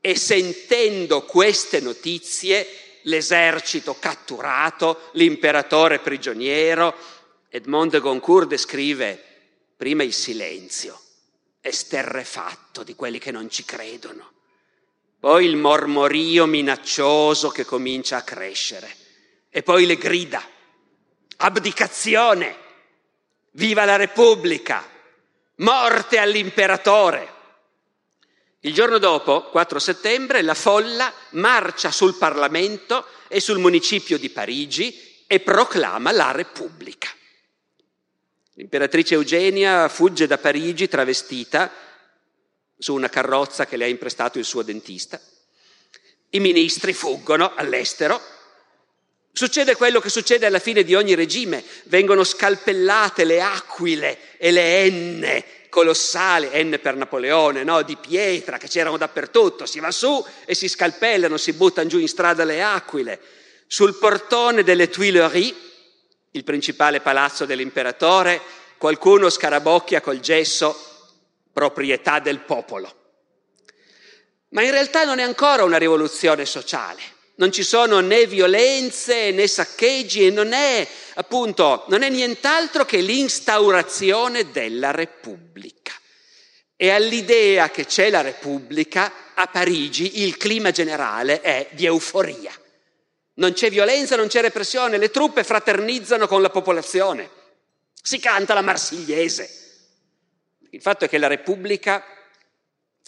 [0.00, 6.94] e sentendo queste notizie, l'esercito catturato, l'imperatore prigioniero,
[7.48, 9.20] Edmond de Goncourt descrive
[9.76, 11.00] prima il silenzio,
[11.60, 14.30] esterrefatto di quelli che non ci credono,
[15.18, 18.94] poi il mormorio minaccioso che comincia a crescere
[19.50, 20.42] e poi le grida,
[21.38, 22.56] abdicazione,
[23.52, 24.86] viva la Repubblica,
[25.56, 27.34] morte all'imperatore.
[28.60, 35.24] Il giorno dopo, 4 settembre, la folla marcia sul Parlamento e sul municipio di Parigi
[35.26, 37.08] e proclama la Repubblica.
[38.54, 41.70] L'imperatrice Eugenia fugge da Parigi travestita
[42.78, 45.20] su una carrozza che le ha imprestato il suo dentista.
[46.30, 48.20] I ministri fuggono all'estero.
[49.32, 54.82] Succede quello che succede alla fine di ogni regime, vengono scalpellate le aquile e le
[54.84, 57.82] enne colossali, enne per Napoleone, no?
[57.82, 62.08] di pietra che c'erano dappertutto, si va su e si scalpellano, si buttano giù in
[62.08, 63.20] strada le aquile.
[63.66, 65.54] Sul portone delle Tuileries,
[66.30, 68.40] il principale palazzo dell'imperatore,
[68.78, 70.85] qualcuno scarabocchia col gesso
[71.56, 72.94] proprietà del popolo.
[74.50, 77.00] Ma in realtà non è ancora una rivoluzione sociale.
[77.36, 82.98] Non ci sono né violenze né saccheggi e non è appunto, non è nient'altro che
[82.98, 85.94] l'instaurazione della Repubblica.
[86.76, 92.52] E all'idea che c'è la Repubblica, a Parigi il clima generale è di euforia.
[93.36, 97.30] Non c'è violenza, non c'è repressione, le truppe fraternizzano con la popolazione.
[98.02, 99.65] Si canta la marsigliese.
[100.70, 102.04] Il fatto è che la Repubblica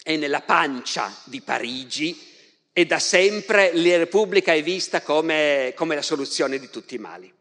[0.01, 2.27] è nella pancia di Parigi
[2.71, 7.31] e da sempre la Repubblica è vista come, come la soluzione di tutti i mali.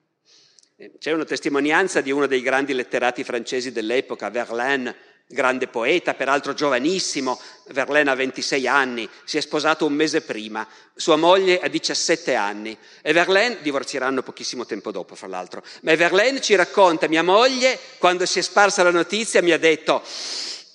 [0.77, 4.95] Eh, c'è una testimonianza di uno dei grandi letterati francesi dell'epoca, Verlaine,
[5.31, 11.17] grande poeta, peraltro giovanissimo, Verlaine ha 26 anni, si è sposato un mese prima, sua
[11.17, 16.55] moglie ha 17 anni e Verlaine, divorzieranno pochissimo tempo dopo fra l'altro, ma Verlaine ci
[16.55, 20.03] racconta, mia moglie quando si è sparsa la notizia mi ha detto,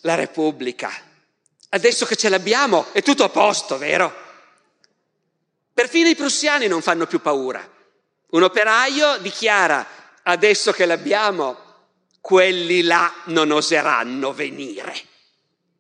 [0.01, 0.91] la Repubblica,
[1.69, 4.21] adesso che ce l'abbiamo è tutto a posto, vero?
[5.73, 7.67] Perfino i prussiani non fanno più paura.
[8.29, 9.85] Un operaio dichiara,
[10.21, 11.57] adesso che l'abbiamo,
[12.23, 14.95] quelli là non oseranno venire,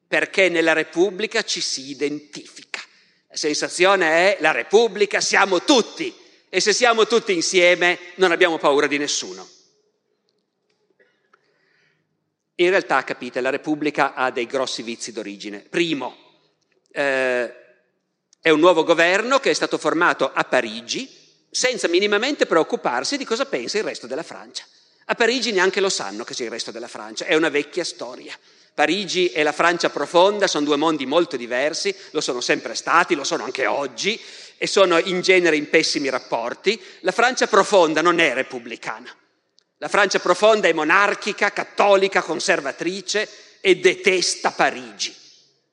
[0.05, 2.81] perché nella Repubblica ci si identifica.
[3.29, 6.13] La sensazione è la Repubblica siamo tutti
[6.49, 9.47] e se siamo tutti insieme non abbiamo paura di nessuno.
[12.55, 15.59] In realtà, capite, la Repubblica ha dei grossi vizi d'origine.
[15.59, 16.41] Primo,
[16.91, 17.53] eh,
[18.41, 21.09] è un nuovo governo che è stato formato a Parigi
[21.49, 24.65] senza minimamente preoccuparsi di cosa pensa il resto della Francia.
[25.05, 28.37] A Parigi neanche lo sanno che c'è il resto della Francia, è una vecchia storia.
[28.73, 33.23] Parigi e la Francia profonda sono due mondi molto diversi, lo sono sempre stati, lo
[33.23, 34.19] sono anche oggi
[34.57, 36.81] e sono in genere in pessimi rapporti.
[37.01, 39.13] La Francia profonda non è repubblicana.
[39.77, 45.13] La Francia profonda è monarchica, cattolica, conservatrice e detesta Parigi.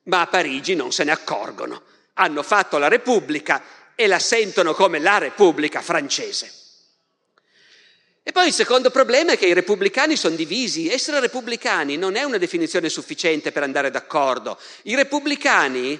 [0.03, 1.81] Ma a Parigi non se ne accorgono.
[2.15, 3.63] Hanno fatto la Repubblica
[3.95, 6.60] e la sentono come la Repubblica francese.
[8.23, 10.89] E poi il secondo problema è che i repubblicani sono divisi.
[10.89, 14.59] Essere repubblicani non è una definizione sufficiente per andare d'accordo.
[14.83, 15.99] I repubblicani,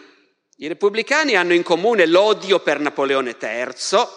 [0.58, 4.08] i repubblicani hanno in comune l'odio per Napoleone III,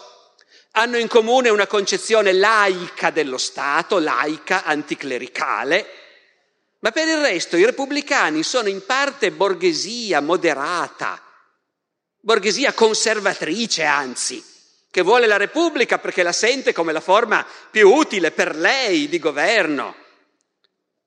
[0.71, 5.87] hanno in comune una concezione laica dello Stato, laica, anticlericale,
[6.79, 11.19] ma per il resto i repubblicani sono in parte borghesia moderata,
[12.19, 14.53] borghesia conservatrice anzi
[14.95, 19.19] che vuole la Repubblica perché la sente come la forma più utile per lei di
[19.19, 19.93] governo.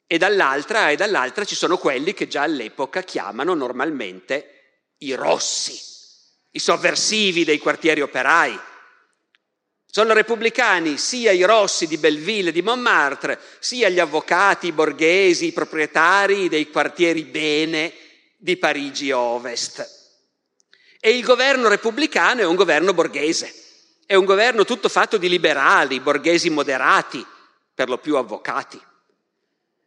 [0.07, 5.81] E dall'altra, e dall'altra ci sono quelli che già all'epoca chiamano normalmente i rossi,
[6.51, 8.61] i sovversivi dei quartieri operai.
[9.87, 15.47] Sono repubblicani sia i rossi di Belleville e di Montmartre, sia gli avvocati, i borghesi,
[15.47, 17.95] i proprietari dei quartieri bene
[18.37, 20.11] di Parigi Ovest.
[21.01, 23.63] E il governo repubblicano è un governo borghese.
[24.09, 27.23] È un governo tutto fatto di liberali, borghesi moderati,
[27.75, 28.81] per lo più avvocati.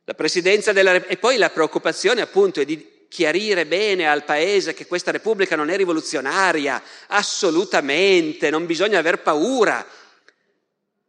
[0.03, 4.85] La presidenza della E poi la preoccupazione appunto è di chiarire bene al Paese che
[4.85, 9.83] questa Repubblica non è rivoluzionaria, assolutamente, non bisogna aver paura.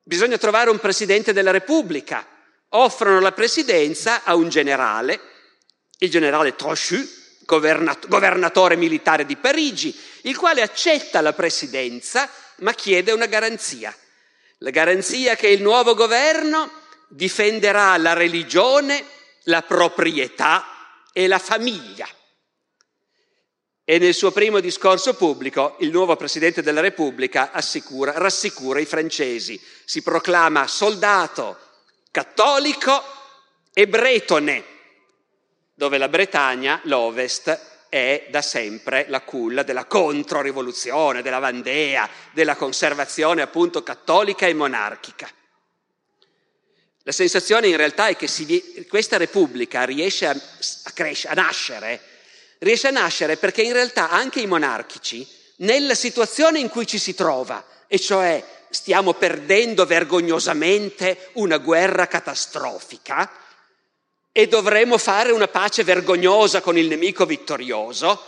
[0.02, 2.26] Bisogna trovare un Presidente della Repubblica.
[2.70, 5.20] Offrono la presidenza a un generale,
[5.98, 7.06] il generale Trochu,
[7.44, 12.30] governatore militare di Parigi, il quale accetta la presidenza
[12.62, 13.94] ma chiede una garanzia.
[14.58, 16.70] La garanzia che il nuovo governo
[17.08, 19.04] difenderà la religione,
[19.44, 20.66] la proprietà
[21.12, 22.08] e la famiglia.
[23.84, 29.60] e nel suo primo discorso pubblico il nuovo Presidente della Repubblica assicura, rassicura i francesi,
[29.84, 31.58] si proclama soldato,
[32.12, 33.02] cattolico
[33.72, 34.64] e bretone,
[35.74, 43.42] dove la Bretagna, l'Ovest, è da sempre la culla della controrivoluzione, della Vandea, della conservazione
[43.42, 45.28] appunto cattolica e monarchica.
[47.02, 52.00] La sensazione in realtà è che si, questa Repubblica riesce a, a, crescere, a nascere
[52.60, 57.14] riesce a nascere perché in realtà anche i monarchici, nella situazione in cui ci si
[57.14, 63.30] trova, e cioè stiamo perdendo vergognosamente una guerra catastrofica
[64.32, 68.20] e dovremo fare una pace vergognosa con il nemico vittorioso,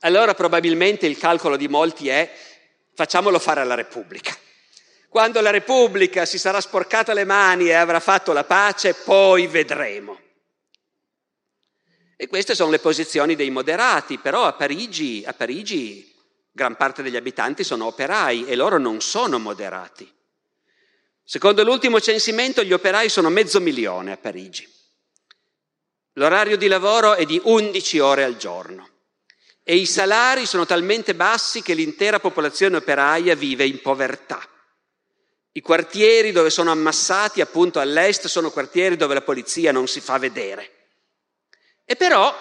[0.00, 2.32] allora probabilmente il calcolo di molti è
[2.94, 4.34] facciamolo fare alla Repubblica.
[5.10, 10.18] Quando la Repubblica si sarà sporcata le mani e avrà fatto la pace, poi vedremo.
[12.16, 16.14] E queste sono le posizioni dei moderati, però a Parigi, a Parigi
[16.52, 20.10] gran parte degli abitanti sono operai e loro non sono moderati.
[21.22, 24.79] Secondo l'ultimo censimento gli operai sono mezzo milione a Parigi.
[26.20, 28.86] L'orario di lavoro è di 11 ore al giorno
[29.62, 34.46] e i salari sono talmente bassi che l'intera popolazione operaia vive in povertà.
[35.52, 40.18] I quartieri dove sono ammassati appunto all'est sono quartieri dove la polizia non si fa
[40.18, 40.88] vedere.
[41.86, 42.36] E però,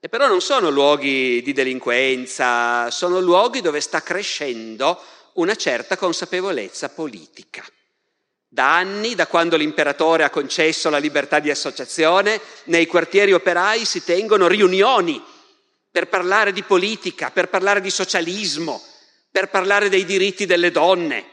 [0.00, 5.00] e però non sono luoghi di delinquenza, sono luoghi dove sta crescendo
[5.34, 7.64] una certa consapevolezza politica.
[8.48, 14.04] Da anni, da quando l'imperatore ha concesso la libertà di associazione, nei quartieri operai si
[14.04, 15.22] tengono riunioni
[15.90, 18.82] per parlare di politica, per parlare di socialismo,
[19.30, 21.24] per parlare dei diritti delle donne.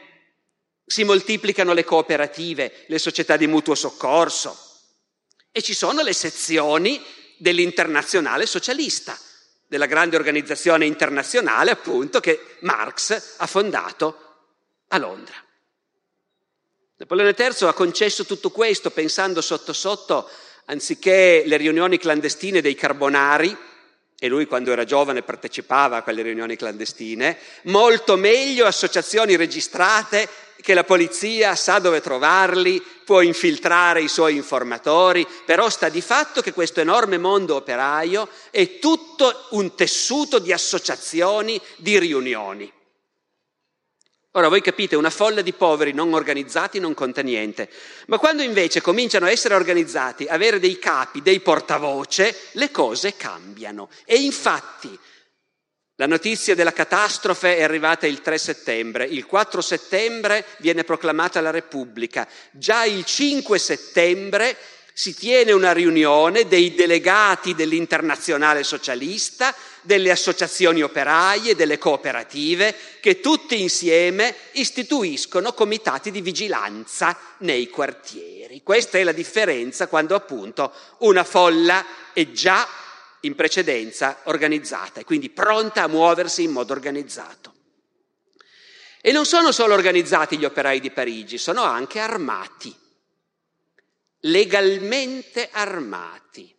[0.86, 4.58] Si moltiplicano le cooperative, le società di mutuo soccorso,
[5.52, 7.00] e ci sono le sezioni
[7.36, 9.16] dell'internazionale socialista,
[9.66, 14.18] della grande organizzazione internazionale appunto che Marx ha fondato
[14.88, 15.43] a Londra.
[16.96, 20.30] Napoleone III ha concesso tutto questo pensando sotto sotto,
[20.66, 23.56] anziché le riunioni clandestine dei carbonari,
[24.16, 30.28] e lui quando era giovane partecipava a quelle riunioni clandestine, molto meglio associazioni registrate
[30.60, 36.42] che la polizia sa dove trovarli, può infiltrare i suoi informatori, però sta di fatto
[36.42, 42.72] che questo enorme mondo operaio è tutto un tessuto di associazioni, di riunioni.
[44.36, 47.70] Ora voi capite, una folla di poveri non organizzati non conta niente,
[48.06, 53.88] ma quando invece cominciano a essere organizzati, avere dei capi, dei portavoce, le cose cambiano.
[54.04, 54.98] E infatti
[55.94, 61.52] la notizia della catastrofe è arrivata il 3 settembre, il 4 settembre viene proclamata la
[61.52, 64.56] Repubblica, già il 5 settembre
[64.96, 69.52] si tiene una riunione dei delegati dell'internazionale socialista,
[69.82, 78.62] delle associazioni operaie, delle cooperative, che tutti insieme istituiscono comitati di vigilanza nei quartieri.
[78.62, 82.64] Questa è la differenza quando appunto una folla è già
[83.22, 87.52] in precedenza organizzata e quindi pronta a muoversi in modo organizzato.
[89.00, 92.82] E non sono solo organizzati gli operai di Parigi, sono anche armati
[94.24, 96.52] legalmente armati.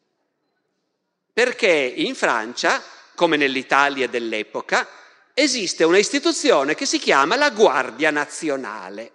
[1.32, 2.82] Perché in Francia,
[3.16, 4.88] come nell'Italia dell'epoca,
[5.34, 9.12] esiste una istituzione che si chiama la Guardia Nazionale.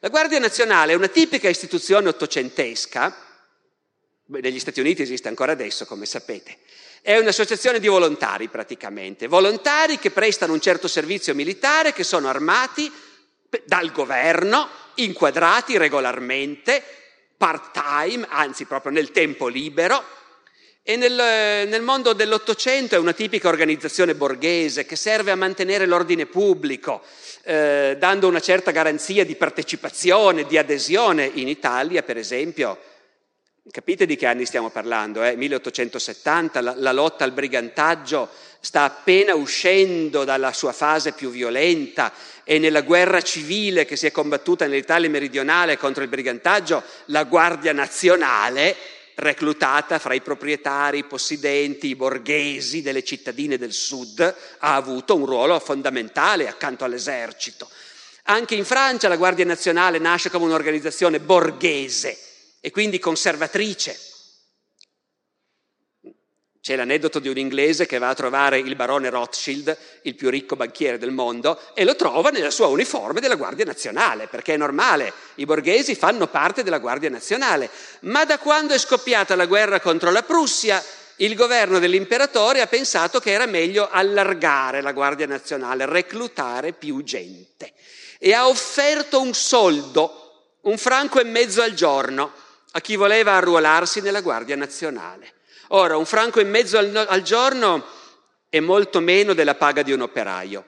[0.00, 3.26] La Guardia Nazionale è una tipica istituzione ottocentesca,
[4.26, 6.58] negli Stati Uniti esiste ancora adesso, come sapete,
[7.00, 12.92] è un'associazione di volontari praticamente, volontari che prestano un certo servizio militare, che sono armati
[13.64, 16.84] dal governo, inquadrati regolarmente,
[17.38, 20.04] part-time, anzi proprio nel tempo libero,
[20.82, 26.24] e nel, nel, mondo dell'Ottocento è una tipica organizzazione borghese che serve a mantenere l'ordine
[26.24, 27.02] pubblico,
[27.42, 31.30] eh, dando una certa garanzia di partecipazione, di adesione.
[31.34, 32.78] In Italia, per esempio,
[33.70, 35.22] capite di che anni stiamo parlando?
[35.22, 35.36] Eh?
[35.36, 42.12] 1870, la, la lotta al brigantaggio sta appena uscendo dalla sua fase più violenta
[42.44, 47.72] e nella guerra civile che si è combattuta nell'Italia meridionale contro il brigantaggio, la Guardia
[47.72, 48.74] Nazionale,
[49.16, 55.26] reclutata fra i proprietari, i possidenti, i borghesi delle cittadine del sud, ha avuto un
[55.26, 57.68] ruolo fondamentale accanto all'esercito.
[58.24, 62.18] Anche in Francia la Guardia Nazionale nasce come un'organizzazione borghese
[62.60, 64.07] e quindi conservatrice
[66.60, 70.56] c'è l'aneddoto di un inglese che va a trovare il barone Rothschild, il più ricco
[70.56, 75.12] banchiere del mondo, e lo trova nella sua uniforme della Guardia Nazionale, perché è normale,
[75.36, 77.70] i borghesi fanno parte della Guardia Nazionale.
[78.00, 80.82] Ma da quando è scoppiata la guerra contro la Prussia,
[81.16, 87.72] il governo dell'imperatore ha pensato che era meglio allargare la Guardia Nazionale, reclutare più gente
[88.18, 92.32] e ha offerto un soldo, un franco e mezzo al giorno,
[92.72, 95.34] a chi voleva arruolarsi nella Guardia Nazionale.
[95.68, 97.84] Ora, un franco e mezzo al, al giorno
[98.48, 100.64] è molto meno della paga di un operaio.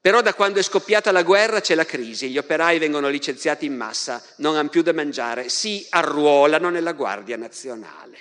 [0.00, 3.74] Però da quando è scoppiata la guerra c'è la crisi, gli operai vengono licenziati in
[3.74, 8.18] massa, non hanno più da mangiare, si arruolano nella Guardia Nazionale.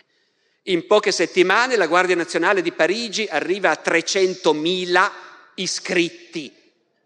[0.63, 5.11] In poche settimane la Guardia Nazionale di Parigi arriva a 300.000
[5.55, 6.53] iscritti,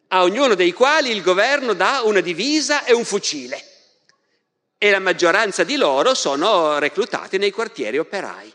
[0.10, 3.64] a ognuno dei quali il governo dà una divisa e un fucile.
[4.78, 8.54] E la maggioranza di loro sono reclutati nei quartieri operai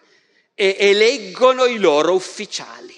[0.56, 2.94] e eleggono i loro ufficiali.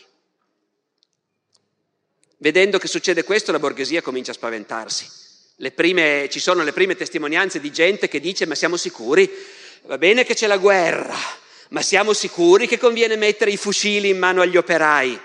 [2.38, 5.06] Vedendo che succede questo, la borghesia comincia a spaventarsi.
[5.74, 9.28] Prime, ci sono le prime testimonianze di gente che dice ma siamo sicuri?
[9.82, 11.16] Va bene che c'è la guerra,
[11.70, 15.20] ma siamo sicuri che conviene mettere i fucili in mano agli operai?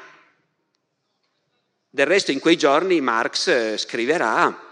[1.87, 4.71] Del resto in quei giorni Marx eh, scriverà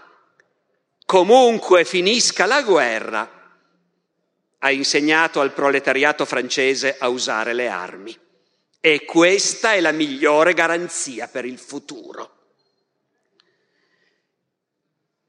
[1.12, 3.41] comunque finisca la guerra,
[4.64, 8.16] ha insegnato al proletariato francese a usare le armi.
[8.80, 12.38] E questa è la migliore garanzia per il futuro.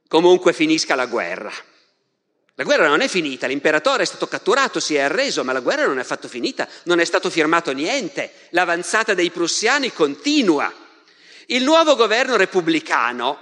[0.08, 1.52] Comunque finisca la guerra.
[2.56, 5.88] La guerra non è finita, l'imperatore è stato catturato, si è arreso, ma la guerra
[5.88, 10.72] non è affatto finita, non è stato firmato niente, l'avanzata dei prussiani continua.
[11.48, 13.40] Il nuovo governo repubblicano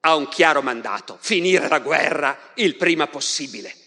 [0.00, 3.79] ha un chiaro mandato, finire la guerra il prima possibile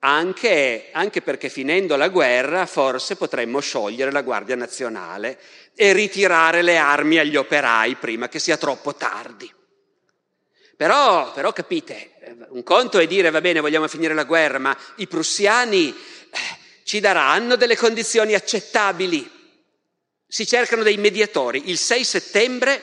[0.00, 5.38] anche, anche, perché finendo la guerra forse potremmo sciogliere la Guardia Nazionale
[5.74, 9.52] e ritirare le armi agli operai prima che sia troppo tardi.
[10.76, 12.12] Però, però capite,
[12.50, 16.38] un conto è dire va bene, vogliamo finire la guerra, ma i prussiani eh,
[16.84, 19.28] ci daranno delle condizioni accettabili.
[20.28, 21.70] Si cercano dei mediatori.
[21.70, 22.82] Il 6 settembre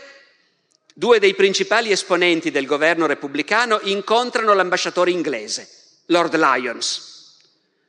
[0.94, 5.75] due dei principali esponenti del governo repubblicano incontrano l'ambasciatore inglese
[6.08, 7.14] Lord Lyons.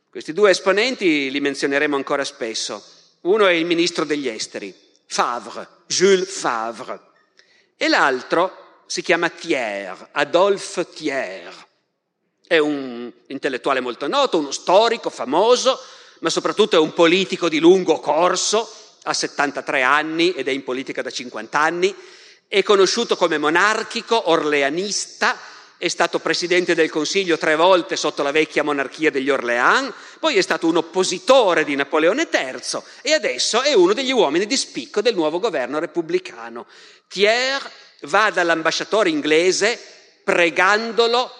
[0.09, 2.83] Questi due esponenti li menzioneremo ancora spesso.
[3.23, 4.75] Uno è il ministro degli esteri,
[5.07, 7.01] Favre, Jules Favre,
[7.77, 11.57] e l'altro si chiama Thiers, Adolphe Thiers.
[12.47, 15.79] È un intellettuale molto noto, uno storico famoso,
[16.21, 18.71] ma soprattutto è un politico di lungo corso,
[19.03, 21.95] ha 73 anni ed è in politica da 50 anni,
[22.49, 25.39] è conosciuto come monarchico, orleanista,
[25.79, 30.41] è stato presidente del Consiglio tre volte sotto la vecchia monarchia degli Orléans, poi è
[30.41, 35.15] stato un oppositore di Napoleone III e adesso è uno degli uomini di spicco del
[35.15, 36.67] nuovo governo repubblicano.
[37.09, 37.69] Thiers
[38.03, 39.79] va dall'ambasciatore inglese
[40.25, 41.31] pregandolo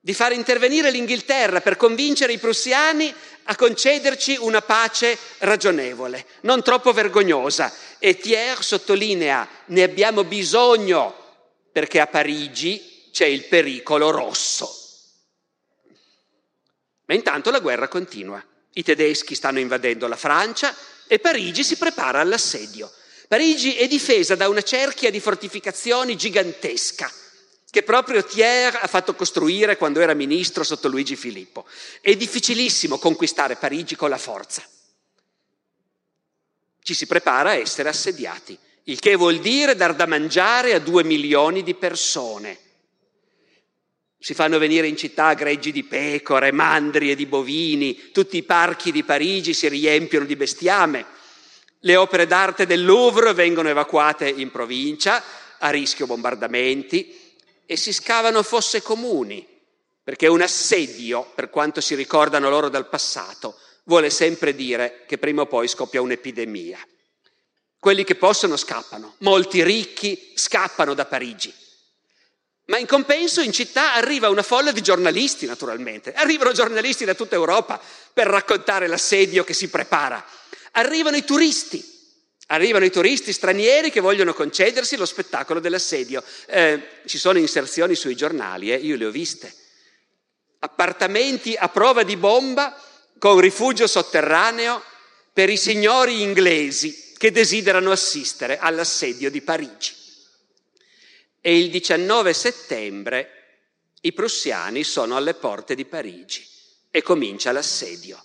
[0.00, 6.92] di far intervenire l'Inghilterra per convincere i prussiani a concederci una pace ragionevole, non troppo
[6.92, 7.72] vergognosa.
[7.98, 11.14] E Thiers sottolinea, ne abbiamo bisogno
[11.70, 14.74] perché a Parigi c'è il pericolo rosso.
[17.04, 18.42] Ma intanto la guerra continua.
[18.72, 20.74] I tedeschi stanno invadendo la Francia
[21.06, 22.90] e Parigi si prepara all'assedio.
[23.28, 27.10] Parigi è difesa da una cerchia di fortificazioni gigantesca
[27.70, 31.66] che proprio Thiers ha fatto costruire quando era ministro sotto Luigi Filippo.
[32.00, 34.62] È difficilissimo conquistare Parigi con la forza.
[36.82, 41.04] Ci si prepara a essere assediati, il che vuol dire dar da mangiare a due
[41.04, 42.71] milioni di persone
[44.22, 48.92] si fanno venire in città greggi di pecore, mandri e di bovini, tutti i parchi
[48.92, 51.04] di Parigi si riempiono di bestiame.
[51.80, 55.20] Le opere d'arte del Louvre vengono evacuate in provincia
[55.58, 57.18] a rischio bombardamenti
[57.66, 59.44] e si scavano fosse comuni,
[60.04, 65.42] perché un assedio, per quanto si ricordano loro dal passato, vuole sempre dire che prima
[65.42, 66.78] o poi scoppia un'epidemia.
[67.76, 71.52] Quelli che possono scappano, molti ricchi scappano da Parigi.
[72.66, 76.12] Ma in compenso in città arriva una folla di giornalisti, naturalmente.
[76.12, 77.80] Arrivano giornalisti da tutta Europa
[78.12, 80.24] per raccontare l'assedio che si prepara.
[80.72, 81.90] Arrivano i turisti.
[82.46, 86.22] Arrivano i turisti stranieri che vogliono concedersi lo spettacolo dell'assedio.
[86.46, 89.52] Eh, ci sono inserzioni sui giornali, eh, io le ho viste.
[90.60, 92.78] Appartamenti a prova di bomba
[93.18, 94.82] con rifugio sotterraneo
[95.32, 100.01] per i signori inglesi che desiderano assistere all'assedio di Parigi
[101.44, 103.30] e il 19 settembre
[104.02, 106.46] i prussiani sono alle porte di Parigi
[106.88, 108.22] e comincia l'assedio.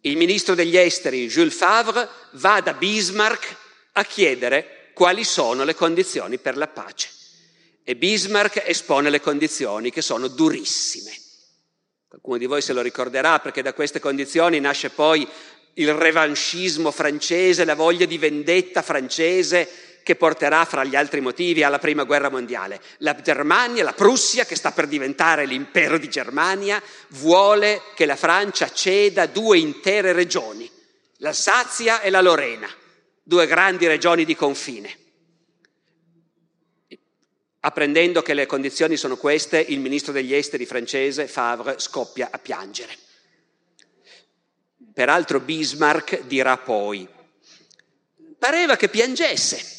[0.00, 3.56] Il ministro degli esteri Jules Favre va da Bismarck
[3.92, 7.08] a chiedere quali sono le condizioni per la pace
[7.84, 11.12] e Bismarck espone le condizioni che sono durissime.
[12.08, 15.26] Qualcuno di voi se lo ricorderà perché da queste condizioni nasce poi
[15.74, 21.78] il revanchismo francese, la voglia di vendetta francese che porterà fra gli altri motivi alla
[21.78, 22.80] prima guerra mondiale.
[22.98, 28.70] La Germania, la Prussia, che sta per diventare l'impero di Germania, vuole che la Francia
[28.70, 30.70] ceda due intere regioni,
[31.16, 32.68] l'Alsazia e la Lorena,
[33.22, 34.98] due grandi regioni di confine.
[37.60, 42.94] Apprendendo che le condizioni sono queste, il ministro degli esteri francese, Favre, scoppia a piangere.
[44.92, 47.08] Peraltro Bismarck dirà poi,
[48.38, 49.73] pareva che piangesse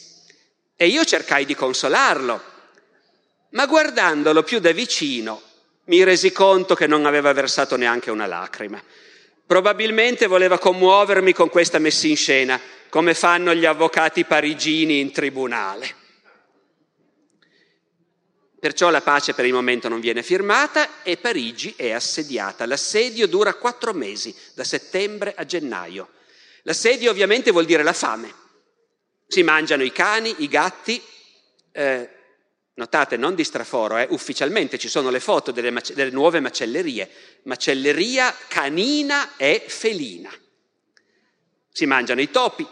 [0.75, 2.43] e io cercai di consolarlo,
[3.51, 5.41] ma guardandolo più da vicino
[5.85, 8.81] mi resi conto che non aveva versato neanche una lacrima.
[9.45, 12.59] Probabilmente voleva commuovermi con questa messa in scena,
[12.89, 16.03] come fanno gli avvocati parigini in tribunale.
[18.59, 22.65] Perciò la pace per il momento non viene firmata e Parigi è assediata.
[22.65, 26.09] L'assedio dura quattro mesi, da settembre a gennaio.
[26.63, 28.33] L'assedio ovviamente vuol dire la fame.
[29.27, 31.01] Si mangiano i cani, i gatti,
[31.71, 32.09] eh,
[32.75, 37.09] notate non di straforo, eh, ufficialmente ci sono le foto delle, mace- delle nuove macellerie,
[37.43, 40.31] macelleria canina e felina.
[41.71, 42.67] Si mangiano i topi,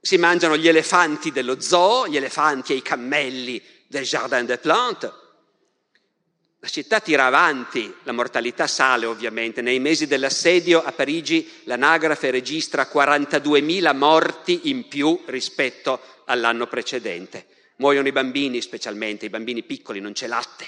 [0.00, 5.10] si mangiano gli elefanti dello zoo, gli elefanti e i cammelli del Jardin des Plantes,
[6.64, 9.60] la città tira avanti, la mortalità sale ovviamente.
[9.60, 17.48] Nei mesi dell'assedio a Parigi l'anagrafe registra 42.000 morti in più rispetto all'anno precedente.
[17.76, 20.66] Muoiono i bambini specialmente, i bambini piccoli, non c'è latte.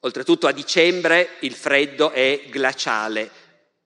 [0.00, 3.30] Oltretutto a dicembre il freddo è glaciale,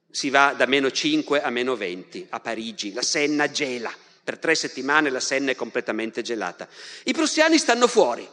[0.08, 4.54] si va da meno 5 a meno 20 a Parigi, la Senna gela, per tre
[4.54, 6.68] settimane la Senna è completamente gelata.
[7.02, 8.28] I prussiani stanno fuori,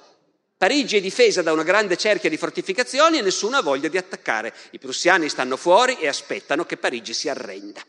[0.65, 4.51] Parigi è difesa da una grande cerchia di fortificazioni e nessuno ha voglia di attaccare.
[4.71, 7.85] I prussiani stanno fuori e aspettano che Parigi si arrenda.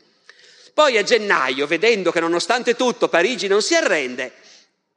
[0.75, 4.31] Poi a gennaio, vedendo che nonostante tutto Parigi non si arrende,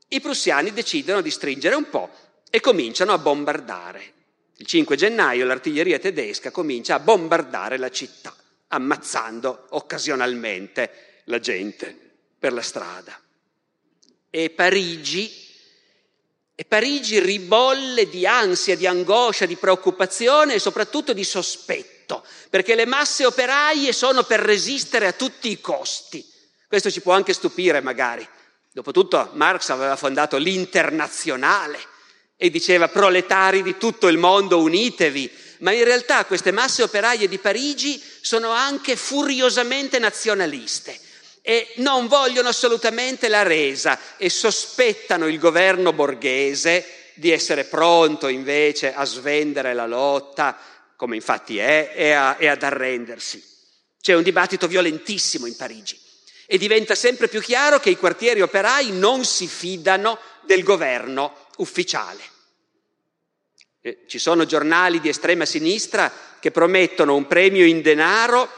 [0.09, 2.09] i prussiani decidono di stringere un po'
[2.49, 4.13] e cominciano a bombardare.
[4.57, 8.35] Il 5 gennaio l'artiglieria tedesca comincia a bombardare la città,
[8.67, 11.97] ammazzando occasionalmente la gente
[12.37, 13.17] per la strada.
[14.29, 15.47] E Parigi
[16.59, 22.85] e Parigi ribolle di ansia, di angoscia, di preoccupazione e soprattutto di sospetto, perché le
[22.85, 26.21] masse operaie sono per resistere a tutti i costi.
[26.67, 28.27] Questo ci può anche stupire magari.
[28.73, 31.79] Dopotutto Marx aveva fondato l'internazionale
[32.35, 37.37] e diceva proletari di tutto il mondo unitevi, ma in realtà queste masse operaie di
[37.37, 41.07] Parigi sono anche furiosamente nazionaliste
[41.41, 48.93] e non vogliono assolutamente la resa e sospettano il governo borghese di essere pronto invece
[48.93, 50.57] a svendere la lotta,
[50.95, 53.43] come infatti è, e, a, e ad arrendersi.
[54.01, 55.99] C'è un dibattito violentissimo in Parigi
[56.45, 62.21] e diventa sempre più chiaro che i quartieri operai non si fidano del governo ufficiale.
[63.81, 68.49] Eh, ci sono giornali di estrema sinistra che promettono un premio in denaro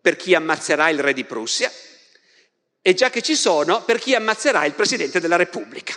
[0.00, 1.70] per chi ammazzerà il re di Prussia,
[2.80, 5.94] e già che ci sono, per chi ammazzerà il Presidente della Repubblica.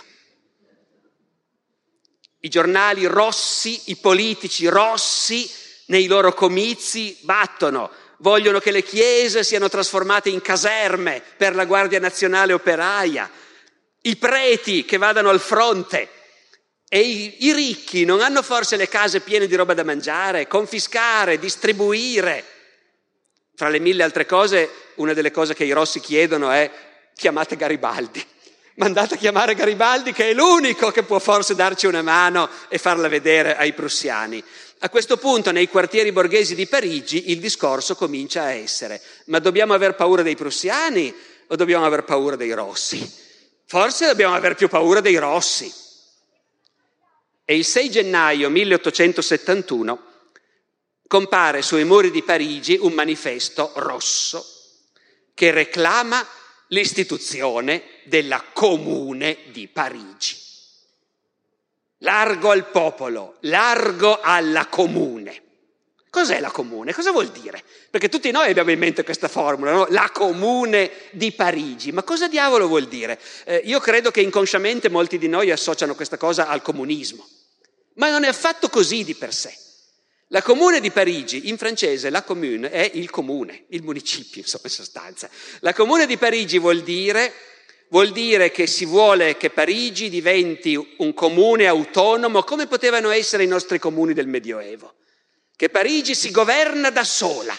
[2.40, 5.48] I giornali rossi, i politici rossi
[5.86, 12.00] nei loro comizi battono, vogliono che le chiese siano trasformate in caserme per la Guardia
[12.00, 13.30] Nazionale Operaia,
[14.02, 16.08] i preti che vadano al fronte
[16.88, 21.38] e i, i ricchi non hanno forse le case piene di roba da mangiare, confiscare,
[21.38, 22.44] distribuire.
[23.54, 26.70] Fra le mille altre cose, una delle cose che i rossi chiedono è
[27.14, 28.24] chiamate Garibaldi.
[28.76, 33.08] Mandate a chiamare Garibaldi che è l'unico che può forse darci una mano e farla
[33.08, 34.42] vedere ai prussiani.
[34.78, 39.74] A questo punto nei quartieri borghesi di Parigi il discorso comincia a essere ma dobbiamo
[39.74, 41.14] aver paura dei prussiani
[41.46, 43.20] o dobbiamo aver paura dei rossi?
[43.66, 45.72] Forse dobbiamo aver più paura dei rossi.
[47.44, 50.02] E il 6 gennaio 1871
[51.06, 54.51] compare sui muri di Parigi un manifesto rosso
[55.34, 56.26] che reclama
[56.68, 60.40] l'istituzione della Comune di Parigi.
[61.98, 65.40] Largo al popolo, largo alla comune.
[66.10, 66.92] Cos'è la comune?
[66.92, 67.62] Cosa vuol dire?
[67.88, 69.86] Perché tutti noi abbiamo in mente questa formula, no?
[69.88, 71.90] la comune di Parigi.
[71.90, 73.18] Ma cosa diavolo vuol dire?
[73.44, 77.26] Eh, io credo che inconsciamente molti di noi associano questa cosa al comunismo,
[77.94, 79.56] ma non è affatto così di per sé.
[80.32, 84.70] La comune di Parigi, in francese la commune è il comune, il municipio, insomma, in
[84.70, 85.28] sostanza.
[85.60, 87.30] La comune di Parigi vuol dire,
[87.88, 93.46] vuol dire che si vuole che Parigi diventi un comune autonomo come potevano essere i
[93.46, 94.94] nostri comuni del Medioevo.
[95.54, 97.54] Che Parigi si governa da sola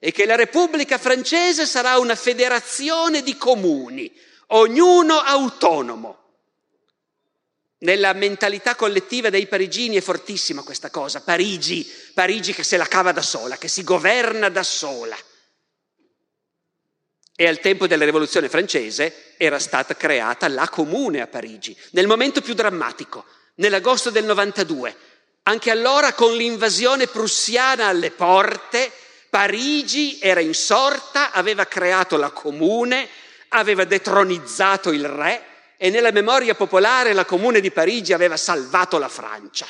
[0.00, 4.12] e che la Repubblica francese sarà una federazione di comuni,
[4.48, 6.23] ognuno autonomo.
[7.84, 13.12] Nella mentalità collettiva dei parigini è fortissima questa cosa, Parigi, Parigi che se la cava
[13.12, 15.16] da sola, che si governa da sola.
[17.36, 22.40] E al tempo della rivoluzione francese era stata creata la comune a Parigi, nel momento
[22.40, 23.26] più drammatico,
[23.56, 24.96] nell'agosto del 92.
[25.42, 28.90] Anche allora con l'invasione prussiana alle porte,
[29.28, 33.06] Parigi era insorta, aveva creato la comune,
[33.48, 35.52] aveva detronizzato il re
[35.84, 39.66] e nella memoria popolare la comune di Parigi aveva salvato la Francia.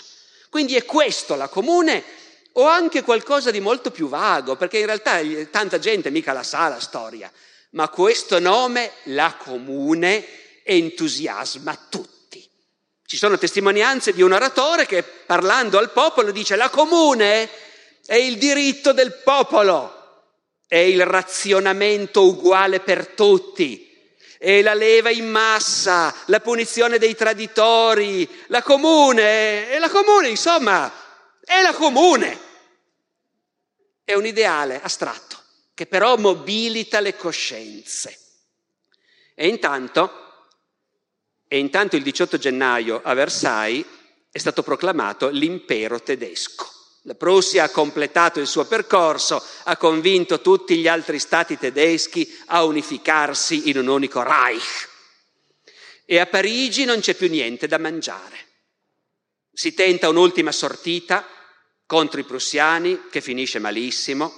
[0.48, 2.04] Quindi è questo la comune
[2.52, 5.18] o anche qualcosa di molto più vago, perché in realtà
[5.50, 7.28] tanta gente mica la sa la storia,
[7.70, 10.24] ma questo nome, la comune,
[10.62, 12.48] entusiasma tutti.
[13.04, 17.50] Ci sono testimonianze di un oratore che parlando al popolo dice la comune
[18.06, 20.22] è il diritto del popolo,
[20.68, 23.93] è il razionamento uguale per tutti,
[24.45, 30.92] è la leva in massa, la punizione dei traditori, la comune, è la comune, insomma,
[31.40, 32.38] è la comune.
[34.05, 35.40] È un ideale astratto
[35.72, 38.18] che però mobilita le coscienze.
[39.34, 40.12] E intanto,
[41.49, 43.86] e intanto il 18 gennaio a Versailles
[44.30, 46.70] è stato proclamato l'impero tedesco.
[47.07, 52.64] La Prussia ha completato il suo percorso, ha convinto tutti gli altri stati tedeschi a
[52.64, 54.88] unificarsi in un unico Reich.
[56.07, 58.38] E a Parigi non c'è più niente da mangiare.
[59.52, 61.28] Si tenta un'ultima sortita
[61.84, 64.32] contro i prussiani, che finisce malissimo,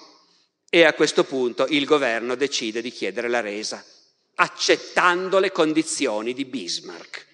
[0.68, 3.84] e a questo punto il governo decide di chiedere la resa,
[4.34, 7.26] accettando le condizioni di Bismarck.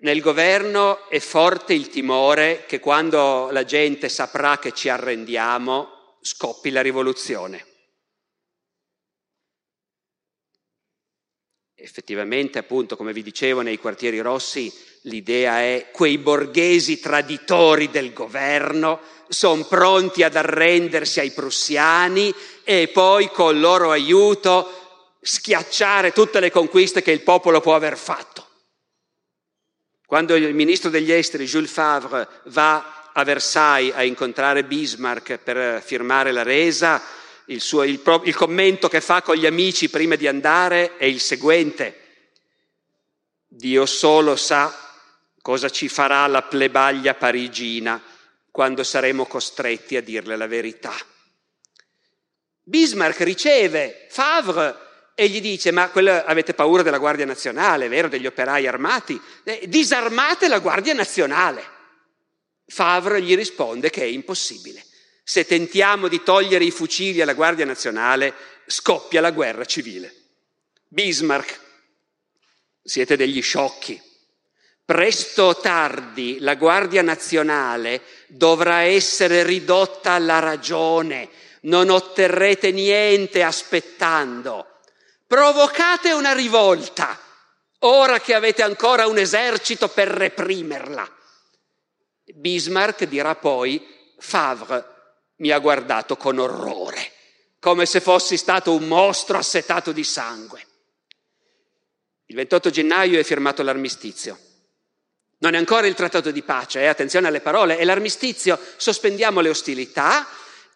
[0.00, 6.70] Nel governo è forte il timore che quando la gente saprà che ci arrendiamo, scoppi
[6.70, 7.66] la rivoluzione.
[11.74, 14.72] Effettivamente, appunto, come vi dicevo, nei quartieri rossi
[15.02, 22.32] l'idea è quei borghesi traditori del governo sono pronti ad arrendersi ai prussiani
[22.62, 28.47] e poi col loro aiuto schiacciare tutte le conquiste che il popolo può aver fatto.
[30.08, 36.32] Quando il ministro degli esteri Jules Favre va a Versailles a incontrare Bismarck per firmare
[36.32, 37.02] la resa,
[37.48, 41.20] il, suo, il, il commento che fa con gli amici prima di andare è il
[41.20, 42.00] seguente.
[43.48, 44.74] Dio solo sa
[45.42, 48.02] cosa ci farà la plebaglia parigina
[48.50, 50.94] quando saremo costretti a dirle la verità.
[52.62, 54.74] Bismarck riceve Favre
[55.20, 59.20] e gli dice, ma quello, avete paura della Guardia Nazionale, vero, degli operai armati?
[59.42, 61.60] Eh, disarmate la Guardia Nazionale.
[62.64, 64.80] Favre gli risponde che è impossibile.
[65.24, 68.32] Se tentiamo di togliere i fucili alla Guardia Nazionale,
[68.64, 70.14] scoppia la guerra civile.
[70.86, 71.58] Bismarck,
[72.80, 74.00] siete degli sciocchi.
[74.84, 81.28] Presto o tardi la Guardia Nazionale dovrà essere ridotta alla ragione.
[81.62, 84.77] Non otterrete niente aspettando.
[85.28, 87.20] Provocate una rivolta,
[87.80, 91.06] ora che avete ancora un esercito per reprimerla.
[92.24, 93.86] Bismarck dirà poi,
[94.18, 94.96] Favre
[95.36, 97.12] mi ha guardato con orrore,
[97.60, 100.66] come se fossi stato un mostro assetato di sangue.
[102.24, 104.38] Il 28 gennaio è firmato l'armistizio.
[105.40, 106.86] Non è ancora il trattato di pace, eh?
[106.86, 110.26] attenzione alle parole, è l'armistizio, sospendiamo le ostilità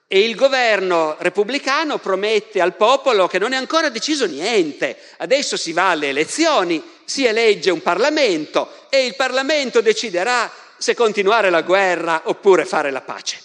[0.07, 4.98] e il governo repubblicano promette al popolo che non è ancora deciso niente.
[5.18, 11.48] Adesso si va alle elezioni, si elegge un Parlamento e il Parlamento deciderà se continuare
[11.48, 13.40] la guerra oppure fare la pace.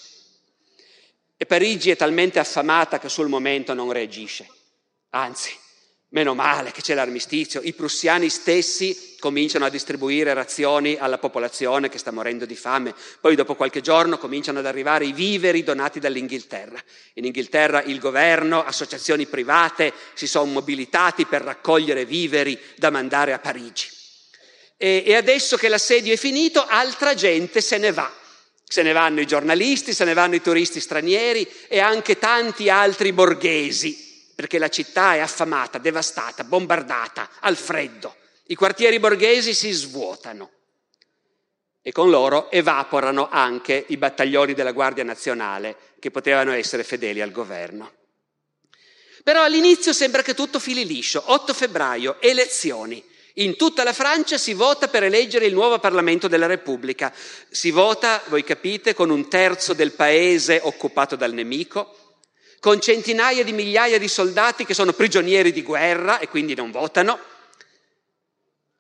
[1.37, 4.47] E Parigi è talmente affamata che sul momento non reagisce.
[5.11, 5.55] Anzi,
[6.11, 7.59] Meno male che c'è l'armistizio.
[7.61, 12.95] I prussiani stessi cominciano a distribuire razioni alla popolazione che sta morendo di fame.
[13.19, 16.81] Poi dopo qualche giorno cominciano ad arrivare i viveri donati dall'Inghilterra.
[17.15, 23.39] In Inghilterra il governo, associazioni private si sono mobilitati per raccogliere viveri da mandare a
[23.39, 23.89] Parigi.
[24.77, 28.09] E, e adesso che l'assedio è finito, altra gente se ne va.
[28.63, 33.11] Se ne vanno i giornalisti, se ne vanno i turisti stranieri e anche tanti altri
[33.11, 34.06] borghesi
[34.37, 38.17] perché la città è affamata, devastata, bombardata, al freddo.
[38.49, 40.51] I quartieri borghesi si svuotano
[41.81, 47.31] e con loro evaporano anche i battaglioni della Guardia Nazionale che potevano essere fedeli al
[47.31, 47.93] governo.
[49.23, 51.23] Però all'inizio sembra che tutto fili liscio.
[51.25, 53.03] 8 febbraio, elezioni.
[53.37, 57.11] In tutta la Francia si vota per eleggere il nuovo Parlamento della Repubblica.
[57.49, 61.96] Si vota, voi capite, con un terzo del paese occupato dal nemico,
[62.59, 67.19] con centinaia di migliaia di soldati che sono prigionieri di guerra e quindi non votano,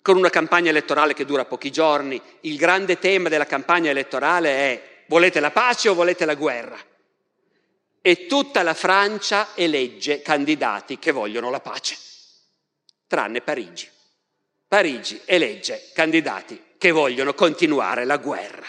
[0.01, 2.21] con una campagna elettorale che dura pochi giorni.
[2.41, 6.77] Il grande tema della campagna elettorale è volete la pace o volete la guerra?
[8.01, 11.97] E tutta la Francia elegge candidati che vogliono la pace,
[13.05, 13.89] tranne Parigi.
[14.65, 18.67] Parigi elegge candidati che vogliono continuare la guerra.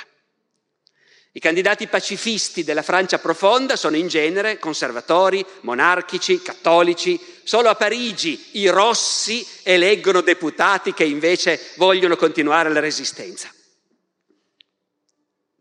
[1.38, 7.16] I candidati pacifisti della Francia profonda sono in genere conservatori, monarchici, cattolici.
[7.44, 13.48] Solo a Parigi i rossi eleggono deputati che invece vogliono continuare la resistenza.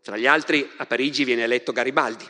[0.02, 2.28] Tra gli altri a Parigi viene eletto Garibaldi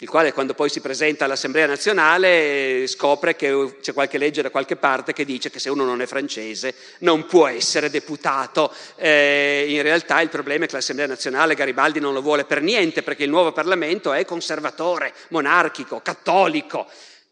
[0.00, 4.76] il quale quando poi si presenta all'Assemblea nazionale scopre che c'è qualche legge da qualche
[4.76, 8.72] parte che dice che se uno non è francese non può essere deputato.
[8.94, 13.02] Eh, in realtà il problema è che l'Assemblea nazionale Garibaldi non lo vuole per niente
[13.02, 16.86] perché il nuovo Parlamento è conservatore, monarchico, cattolico.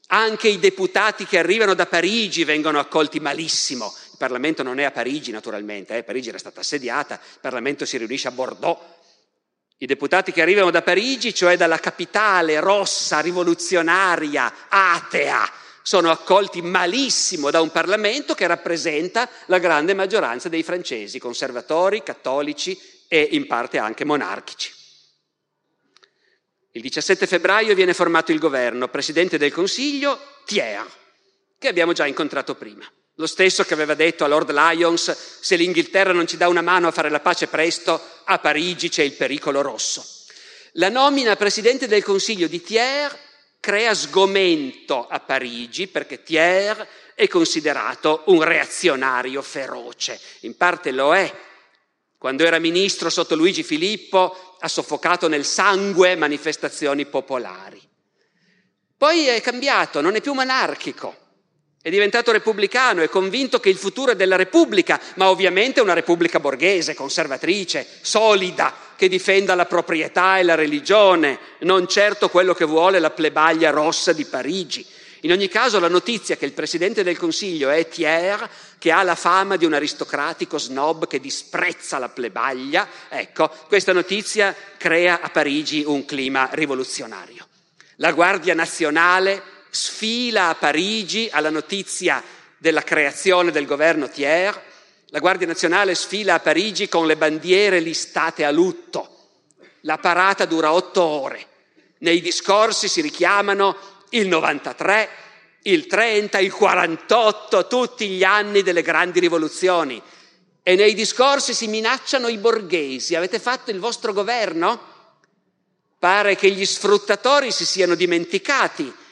[0.09, 3.95] Anche i deputati che arrivano da Parigi vengono accolti malissimo.
[4.11, 6.03] Il Parlamento non è a Parigi naturalmente, eh.
[6.03, 8.79] Parigi era stata assediata, il Parlamento si riunisce a Bordeaux
[9.79, 15.51] i deputati che arrivano da Parigi, cioè dalla capitale rossa, rivoluzionaria, atea,
[15.83, 22.79] sono accolti malissimo da un Parlamento che rappresenta la grande maggioranza dei francesi, conservatori, cattolici
[23.07, 24.73] e in parte anche monarchici.
[26.73, 30.91] Il 17 febbraio viene formato il governo, presidente del Consiglio Thiers,
[31.59, 32.85] che abbiamo già incontrato prima.
[33.19, 36.87] Lo stesso che aveva detto a Lord Lyons, se l'Inghilterra non ci dà una mano
[36.87, 40.05] a fare la pace presto, a Parigi c'è il pericolo rosso.
[40.73, 43.17] La nomina a Presidente del Consiglio di Thiers
[43.59, 50.21] crea sgomento a Parigi perché Thiers è considerato un reazionario feroce.
[50.41, 51.35] In parte lo è.
[52.19, 57.81] Quando era ministro sotto Luigi Filippo ha soffocato nel sangue manifestazioni popolari.
[58.95, 61.25] Poi è cambiato, non è più monarchico
[61.87, 66.41] è diventato repubblicano, è convinto che il futuro è della Repubblica, ma ovviamente una Repubblica
[66.41, 72.99] borghese, conservatrice, solida, che difenda la proprietà e la religione, non certo quello che vuole
[72.99, 74.85] la plebaglia rossa di Parigi.
[75.21, 79.15] In ogni caso la notizia che il Presidente del Consiglio è Thiers, che ha la
[79.15, 85.85] fama di un aristocratico snob che disprezza la plebaglia, ecco, questa notizia crea a Parigi
[85.87, 87.47] un clima rivoluzionario.
[87.99, 92.23] La Guardia Nazionale sfila a Parigi alla notizia
[92.57, 94.59] della creazione del governo Thiers,
[95.09, 99.11] la Guardia Nazionale sfila a Parigi con le bandiere listate a lutto.
[99.83, 101.47] La parata dura otto ore.
[101.99, 103.77] Nei discorsi si richiamano
[104.11, 105.09] il 93,
[105.65, 110.03] il 30, il 48, tutti gli anni delle grandi rivoluzioni.
[110.63, 113.15] E nei discorsi si minacciano i borghesi.
[113.15, 114.95] Avete fatto il vostro governo?
[115.99, 119.05] Pare che gli sfruttatori si siano dimenticati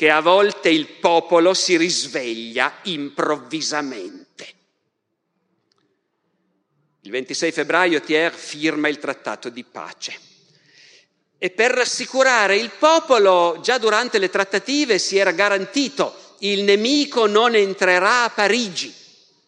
[0.00, 4.48] che a volte il popolo si risveglia improvvisamente.
[7.02, 10.18] Il 26 febbraio Thiers firma il trattato di pace.
[11.36, 17.54] E per rassicurare il popolo, già durante le trattative si era garantito il nemico non
[17.54, 18.94] entrerà a Parigi,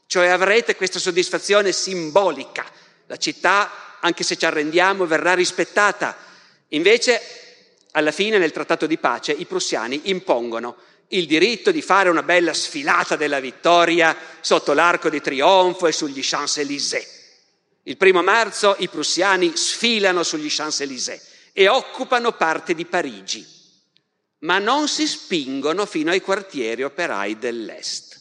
[0.05, 2.71] cioè avrete questa soddisfazione simbolica.
[3.07, 6.15] La città, anche se ci arrendiamo, verrà rispettata.
[6.69, 7.42] Invece
[7.93, 10.77] alla fine nel trattato di pace i prussiani impongono
[11.09, 16.21] il diritto di fare una bella sfilata della vittoria sotto l'arco di trionfo e sugli
[16.23, 17.21] Champs-Élysées.
[17.85, 21.21] Il primo marzo i prussiani sfilano sugli Champs-Élysées
[21.53, 23.47] e occupano parte di Parigi,
[24.41, 28.21] ma non si spingono fino ai quartieri operai dell'Est.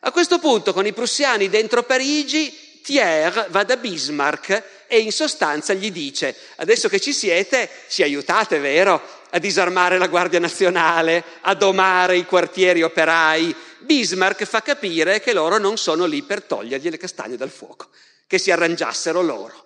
[0.00, 5.74] A questo punto, con i prussiani dentro Parigi, Thiers va da Bismarck e in sostanza
[5.74, 11.54] gli dice, adesso che ci siete, ci aiutate, vero, a disarmare la Guardia Nazionale, a
[11.54, 13.54] domare i quartieri operai.
[13.80, 17.88] Bismarck fa capire che loro non sono lì per togliergli le castagne dal fuoco,
[18.28, 19.64] che si arrangiassero loro.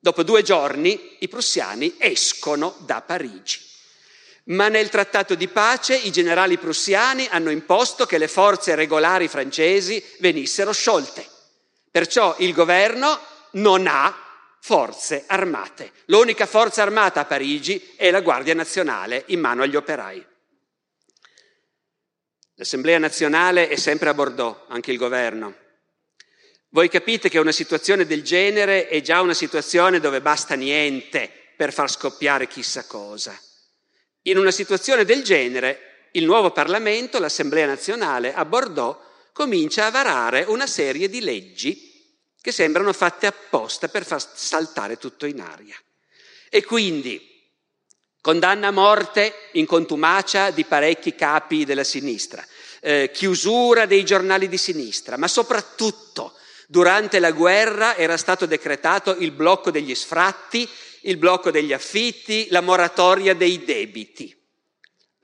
[0.00, 3.60] Dopo due giorni i prussiani escono da Parigi.
[4.46, 10.04] Ma nel trattato di pace i generali prussiani hanno imposto che le forze regolari francesi
[10.18, 11.24] venissero sciolte.
[11.92, 13.18] Perciò il governo
[13.52, 14.23] non ha
[14.64, 15.92] forze armate.
[16.06, 20.26] L'unica forza armata a Parigi è la Guardia Nazionale in mano agli operai.
[22.54, 25.54] L'Assemblea nazionale è sempre a Bordeaux, anche il governo.
[26.70, 31.70] Voi capite che una situazione del genere è già una situazione dove basta niente per
[31.70, 33.38] far scoppiare chissà cosa.
[34.22, 38.96] In una situazione del genere, il nuovo Parlamento, l'Assemblea nazionale a Bordeaux,
[39.34, 41.83] comincia a varare una serie di leggi
[42.44, 45.74] che sembrano fatte apposta per far saltare tutto in aria.
[46.50, 47.18] E quindi,
[48.20, 52.46] condanna a morte in contumacia di parecchi capi della sinistra,
[52.82, 56.34] eh, chiusura dei giornali di sinistra, ma soprattutto
[56.66, 60.68] durante la guerra era stato decretato il blocco degli sfratti,
[61.04, 64.38] il blocco degli affitti, la moratoria dei debiti.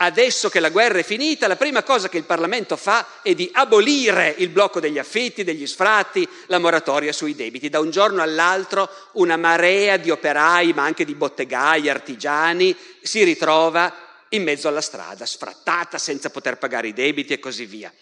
[0.02, 3.50] Adesso che la guerra è finita, la prima cosa che il Parlamento fa è di
[3.52, 7.68] abolire il blocco degli affitti, degli sfratti, la moratoria sui debiti.
[7.68, 13.94] Da un giorno all'altro una marea di operai, ma anche di bottegai, artigiani, si ritrova
[14.30, 17.92] in mezzo alla strada, sfrattata, senza poter pagare i debiti e così via.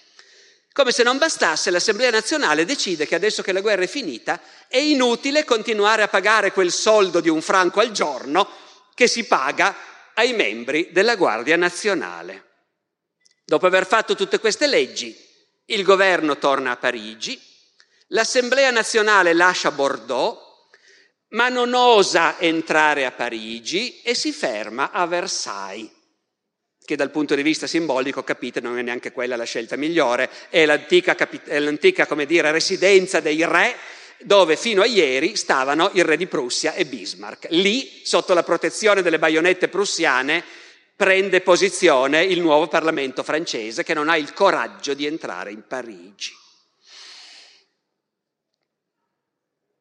[0.73, 4.77] Come se non bastasse, l'Assemblea nazionale decide che adesso che la guerra è finita è
[4.77, 8.49] inutile continuare a pagare quel soldo di un franco al giorno
[8.95, 9.75] che si paga
[10.19, 12.45] ai membri della Guardia Nazionale.
[13.45, 15.17] Dopo aver fatto tutte queste leggi,
[15.67, 17.41] il governo torna a Parigi,
[18.09, 20.39] l'Assemblea nazionale lascia Bordeaux,
[21.31, 25.91] ma non osa entrare a Parigi e si ferma a Versailles,
[26.85, 30.67] che dal punto di vista simbolico, capite, non è neanche quella la scelta migliore, è
[30.67, 33.77] l'antica, è l'antica dire, residenza dei re
[34.21, 37.47] dove fino a ieri stavano il re di Prussia e Bismarck.
[37.51, 40.45] Lì, sotto la protezione delle baionette prussiane,
[40.97, 46.33] prende posizione il nuovo Parlamento francese che non ha il coraggio di entrare in Parigi.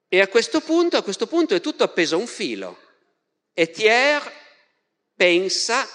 [0.09, 2.79] E a questo punto, a questo punto è tutto appeso a un filo.
[3.51, 4.31] E Thiers
[5.15, 5.88] pensa,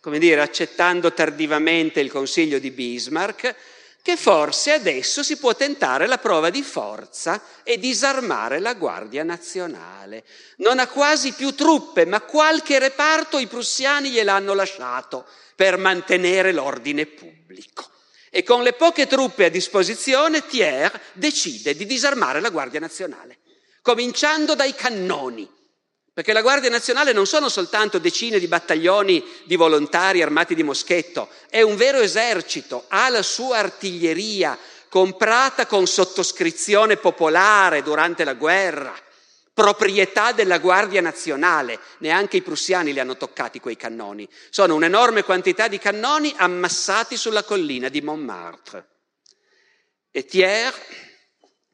[0.00, 3.54] come dire, accettando tardivamente il consiglio di Bismarck,
[4.02, 10.24] che forse adesso si può tentare la prova di forza e disarmare la Guardia Nazionale.
[10.56, 17.06] Non ha quasi più truppe, ma qualche reparto i prussiani gliel'hanno lasciato per mantenere l'ordine
[17.06, 17.88] pubblico.
[18.30, 23.38] E con le poche truppe a disposizione Thiers decide di disarmare la Guardia Nazionale,
[23.82, 25.58] cominciando dai cannoni
[26.20, 31.30] perché la Guardia Nazionale non sono soltanto decine di battaglioni di volontari armati di moschetto,
[31.48, 34.58] è un vero esercito, ha la sua artiglieria
[34.90, 38.94] comprata con sottoscrizione popolare durante la guerra,
[39.54, 45.68] proprietà della Guardia Nazionale, neanche i prussiani li hanno toccati quei cannoni, sono un'enorme quantità
[45.68, 48.88] di cannoni ammassati sulla collina di Montmartre.
[50.10, 50.76] E Thiers,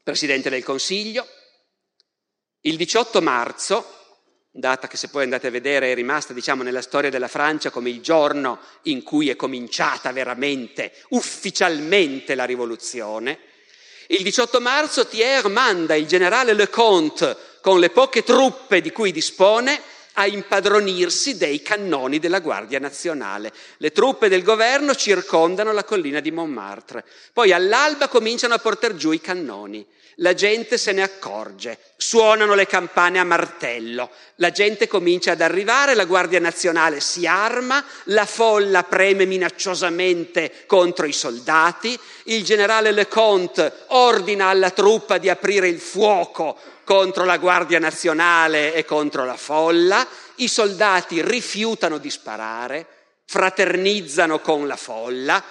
[0.04, 1.26] Presidente del Consiglio,
[2.60, 3.95] il 18 marzo
[4.56, 7.90] data che se poi andate a vedere è rimasta diciamo nella storia della Francia come
[7.90, 13.38] il giorno in cui è cominciata veramente, ufficialmente la rivoluzione.
[14.08, 19.78] Il 18 marzo Thiers manda il generale Leconte con le poche truppe di cui dispone
[20.18, 23.52] a impadronirsi dei cannoni della Guardia Nazionale.
[23.78, 27.04] Le truppe del governo circondano la collina di Montmartre.
[27.34, 29.86] Poi all'alba cominciano a portare giù i cannoni.
[30.20, 35.94] La gente se ne accorge, suonano le campane a martello, la gente comincia ad arrivare,
[35.94, 43.70] la Guardia Nazionale si arma, la folla preme minacciosamente contro i soldati, il generale Leconte
[43.88, 50.06] ordina alla truppa di aprire il fuoco contro la Guardia Nazionale e contro la folla,
[50.36, 52.86] i soldati rifiutano di sparare,
[53.26, 55.44] fraternizzano con la folla,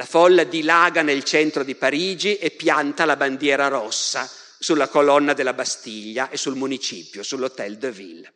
[0.00, 4.26] la folla dilaga nel centro di Parigi e pianta la bandiera rossa
[4.58, 8.34] sulla colonna della Bastiglia e sul municipio, sull'Hôtel de Ville.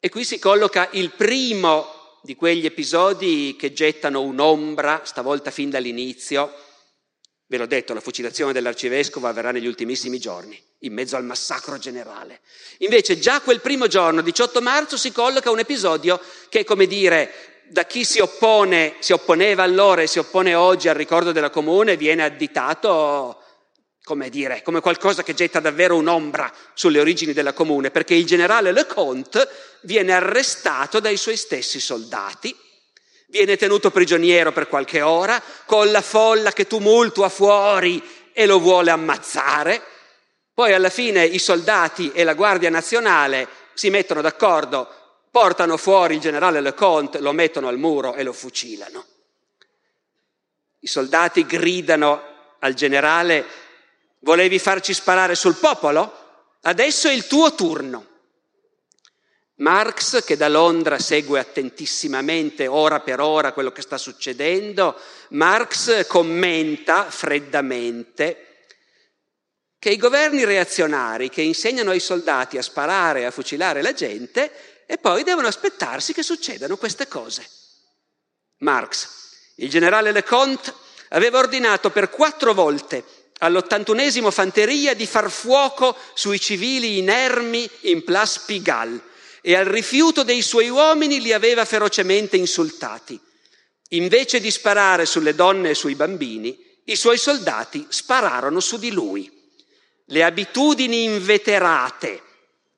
[0.00, 6.52] E qui si colloca il primo di quegli episodi che gettano un'ombra, stavolta fin dall'inizio,
[7.50, 12.42] Ve l'ho detto, la fucilazione dell'arcivescovo avverrà negli ultimissimi giorni, in mezzo al massacro generale.
[12.80, 16.20] Invece già quel primo giorno, 18 marzo, si colloca un episodio
[16.50, 20.94] che, come dire, da chi si oppone, si opponeva allora e si oppone oggi al
[20.94, 23.42] ricordo della comune, viene additato,
[24.02, 28.72] come dire, come qualcosa che getta davvero un'ombra sulle origini della comune, perché il generale
[28.72, 29.48] Leconte
[29.82, 32.54] viene arrestato dai suoi stessi soldati
[33.30, 38.02] viene tenuto prigioniero per qualche ora, con la folla che tumultua fuori
[38.32, 39.82] e lo vuole ammazzare.
[40.54, 44.88] Poi alla fine i soldati e la Guardia Nazionale si mettono d'accordo,
[45.30, 49.04] portano fuori il generale Leconte, lo mettono al muro e lo fucilano.
[50.80, 52.22] I soldati gridano
[52.60, 53.44] al generale,
[54.20, 56.26] volevi farci sparare sul popolo?
[56.62, 58.06] Adesso è il tuo turno.
[59.56, 64.96] Marx, che da Londra segue attentissimamente ora per ora quello che sta succedendo,
[65.30, 68.48] Marx commenta freddamente
[69.80, 74.50] che i governi reazionari che insegnano ai soldati a sparare e a fucilare la gente
[74.90, 77.46] e poi devono aspettarsi che succedano queste cose.
[78.60, 79.08] Marx,
[79.56, 80.72] il generale Leconte,
[81.10, 83.04] aveva ordinato per quattro volte
[83.40, 89.02] all'81esimo fanteria di far fuoco sui civili inermi in Place Pigalle
[89.42, 93.20] e al rifiuto dei suoi uomini li aveva ferocemente insultati.
[93.90, 99.30] Invece di sparare sulle donne e sui bambini, i suoi soldati spararono su di lui.
[100.06, 102.22] Le abitudini inveterate,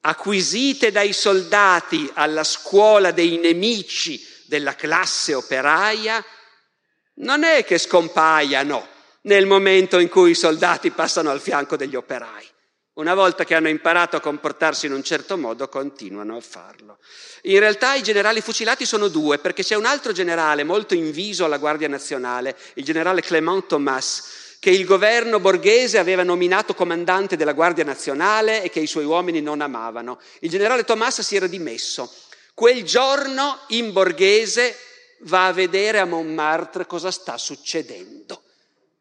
[0.01, 6.25] acquisite dai soldati alla scuola dei nemici della classe operaia,
[7.17, 8.89] non è che scompaiano
[9.23, 12.49] nel momento in cui i soldati passano al fianco degli operai.
[12.95, 16.99] Una volta che hanno imparato a comportarsi in un certo modo, continuano a farlo.
[17.43, 21.59] In realtà i generali fucilati sono due, perché c'è un altro generale molto inviso alla
[21.59, 27.83] Guardia Nazionale, il generale Clément Thomas, che il governo borghese aveva nominato comandante della Guardia
[27.83, 30.21] Nazionale e che i suoi uomini non amavano.
[30.41, 32.13] Il generale Thomas si era dimesso.
[32.55, 34.77] Quel giorno in borghese
[35.23, 38.43] va a vedere a Montmartre cosa sta succedendo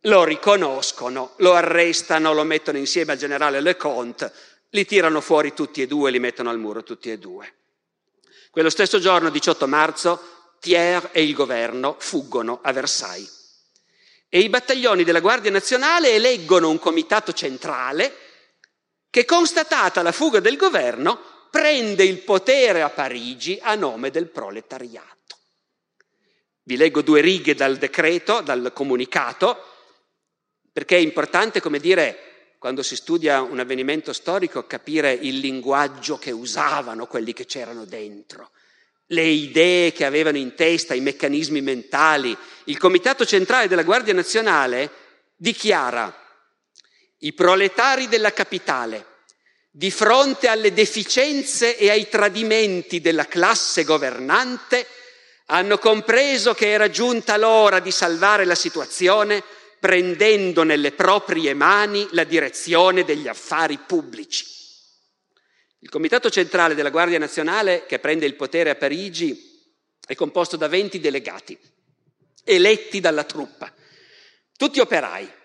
[0.04, 4.32] lo riconoscono, lo arrestano, lo mettono insieme al generale Leconte,
[4.70, 7.54] li tirano fuori tutti e due, li mettono al muro tutti e due.
[8.50, 10.22] Quello stesso giorno, 18 marzo,
[10.60, 13.39] Thiers e il governo fuggono a Versailles.
[14.30, 18.16] E i battaglioni della Guardia Nazionale eleggono un comitato centrale
[19.10, 21.20] che, constatata la fuga del governo,
[21.50, 25.38] prende il potere a Parigi a nome del proletariato.
[26.62, 29.66] Vi leggo due righe dal decreto, dal comunicato,
[30.72, 36.30] perché è importante, come dire, quando si studia un avvenimento storico, capire il linguaggio che
[36.30, 38.52] usavano quelli che c'erano dentro,
[39.12, 42.36] le idee che avevano in testa, i meccanismi mentali.
[42.66, 44.92] Il Comitato Centrale della Guardia Nazionale
[45.36, 46.14] dichiara
[47.20, 49.06] i proletari della capitale,
[49.72, 54.86] di fronte alle deficienze e ai tradimenti della classe governante,
[55.48, 59.44] hanno compreso che era giunta l'ora di salvare la situazione
[59.80, 64.59] prendendo nelle proprie mani la direzione degli affari pubblici.
[65.82, 69.72] Il Comitato Centrale della Guardia Nazionale, che prende il potere a Parigi,
[70.06, 71.58] è composto da 20 delegati,
[72.44, 73.72] eletti dalla truppa,
[74.58, 75.38] tutti operai.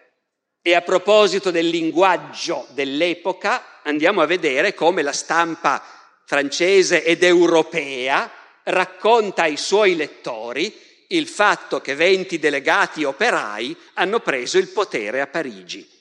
[0.61, 5.81] E a proposito del linguaggio dell'epoca, andiamo a vedere come la stampa
[6.25, 8.29] francese ed europea
[8.65, 10.75] racconta ai suoi lettori
[11.09, 15.94] il fatto che 20 delegati operai hanno preso il potere a Parigi.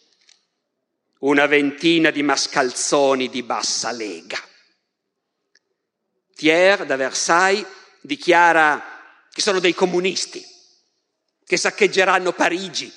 [1.24, 4.38] Una ventina di mascalzoni di bassa lega.
[6.36, 7.66] Thiers da Versailles
[8.02, 10.46] dichiara che sono dei comunisti,
[11.46, 12.92] che saccheggeranno Parigi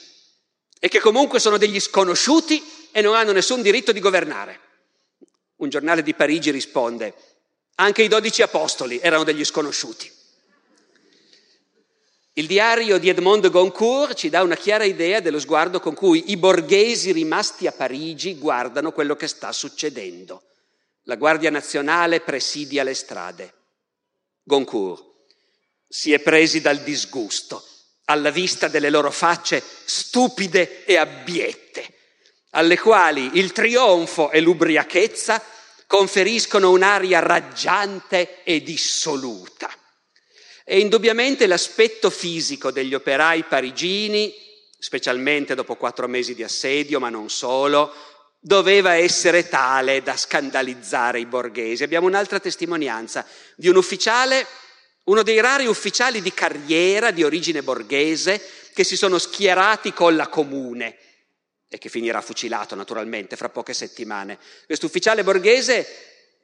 [0.81, 2.61] e che comunque sono degli sconosciuti
[2.91, 4.61] e non hanno nessun diritto di governare.
[5.59, 7.15] Un giornale di Parigi risponde,
[7.77, 10.13] anche i dodici apostoli erano degli sconosciuti.
[12.39, 16.37] Il diario di Edmond Goncourt ci dà una chiara idea dello sguardo con cui i
[16.37, 20.43] borghesi rimasti a Parigi guardano quello che sta succedendo.
[21.05, 23.55] La Guardia Nazionale presidia le strade.
[24.43, 25.03] Goncourt
[25.89, 27.65] si è presi dal disgusto
[28.05, 31.87] alla vista delle loro facce stupide e abbiette,
[32.51, 35.43] alle quali il trionfo e l'ubriachezza
[35.87, 39.71] conferiscono un'aria raggiante e dissoluta.
[40.69, 44.35] E indubbiamente l'aspetto fisico degli operai parigini,
[44.77, 47.95] specialmente dopo quattro mesi di assedio, ma non solo,
[48.41, 51.85] doveva essere tale da scandalizzare i borghesi.
[51.85, 54.45] Abbiamo un'altra testimonianza di un ufficiale,
[55.05, 58.43] uno dei rari ufficiali di carriera di origine borghese
[58.75, 60.99] che si sono schierati con la comune
[61.69, 64.37] e che finirà fucilato naturalmente fra poche settimane.
[64.67, 65.87] Questo ufficiale borghese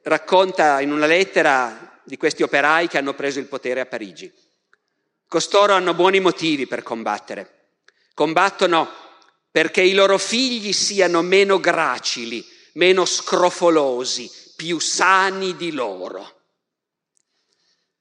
[0.03, 4.31] racconta in una lettera di questi operai che hanno preso il potere a Parigi.
[5.27, 7.69] Costoro hanno buoni motivi per combattere.
[8.13, 8.89] Combattono
[9.49, 16.41] perché i loro figli siano meno gracili, meno scrofolosi, più sani di loro.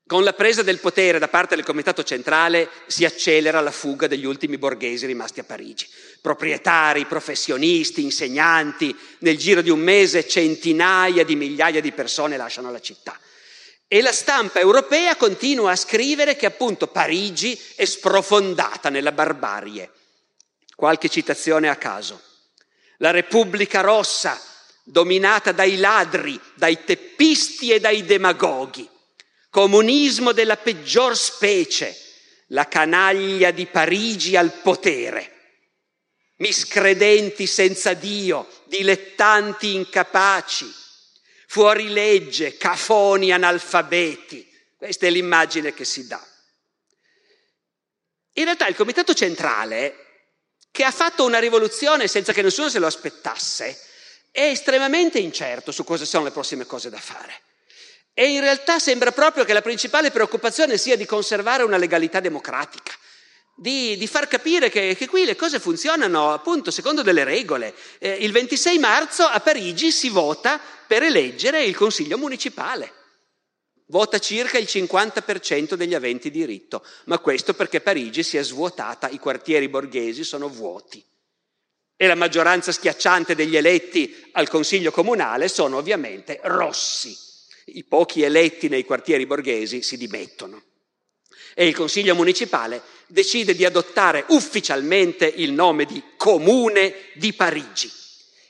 [0.06, 4.26] Con la presa del potere da parte del Comitato Centrale si accelera la fuga degli
[4.26, 5.88] ultimi borghesi rimasti a Parigi.
[6.20, 12.80] Proprietari, professionisti, insegnanti, nel giro di un mese centinaia di migliaia di persone lasciano la
[12.80, 13.18] città.
[13.92, 19.92] E la stampa europea continua a scrivere che appunto Parigi è sprofondata nella barbarie.
[20.74, 22.18] Qualche citazione a caso.
[22.96, 24.40] La Repubblica Rossa,
[24.82, 28.88] dominata dai ladri, dai teppisti e dai demagoghi.
[29.50, 31.94] Comunismo della peggior specie,
[32.46, 35.32] la canaglia di Parigi al potere.
[36.36, 40.80] Miscredenti senza Dio, dilettanti incapaci
[41.52, 44.50] fuori legge, cafoni, analfabeti.
[44.74, 46.26] Questa è l'immagine che si dà.
[48.36, 50.30] In realtà il Comitato Centrale
[50.70, 53.78] che ha fatto una rivoluzione senza che nessuno se lo aspettasse,
[54.30, 57.42] è estremamente incerto su cosa sono le prossime cose da fare.
[58.14, 62.94] E in realtà sembra proprio che la principale preoccupazione sia di conservare una legalità democratica,
[63.54, 67.74] di, di far capire che, che, qui le cose funzionano appunto secondo delle regole.
[67.98, 72.92] Eh, il 26 marzo a Parigi si vota per eleggere il Consiglio municipale.
[73.86, 79.18] Vota circa il 50% degli aventi diritto, ma questo perché Parigi si è svuotata, i
[79.18, 81.04] quartieri borghesi sono vuoti.
[81.94, 87.14] E la maggioranza schiacciante degli eletti al Consiglio comunale sono ovviamente rossi.
[87.66, 90.62] I pochi eletti nei quartieri borghesi si dimettono.
[91.54, 97.90] E il Consiglio municipale decide di adottare ufficialmente il nome di Comune di Parigi.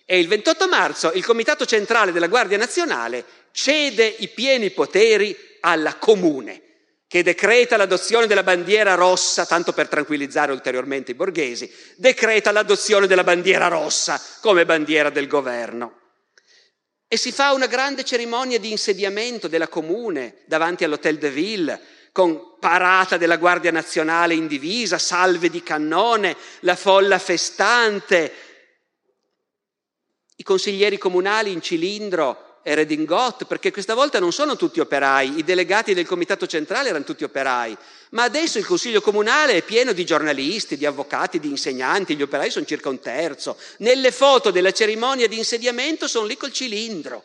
[0.05, 5.97] E il 28 marzo il Comitato Centrale della Guardia Nazionale cede i pieni poteri alla
[5.97, 6.61] Comune,
[7.07, 13.25] che decreta l'adozione della bandiera rossa, tanto per tranquillizzare ulteriormente i borghesi, decreta l'adozione della
[13.25, 16.01] bandiera rossa come bandiera del governo.
[17.07, 21.81] E si fa una grande cerimonia di insediamento della Comune davanti all'Hotel de Ville,
[22.13, 28.33] con parata della Guardia Nazionale in divisa, salve di cannone, la folla festante,
[30.37, 35.43] i consiglieri comunali in cilindro e redingot, perché questa volta non sono tutti operai, i
[35.43, 37.77] delegati del comitato centrale erano tutti operai,
[38.11, 42.51] ma adesso il consiglio comunale è pieno di giornalisti, di avvocati, di insegnanti, gli operai
[42.51, 43.57] sono circa un terzo.
[43.79, 47.25] Nelle foto della cerimonia di insediamento sono lì col cilindro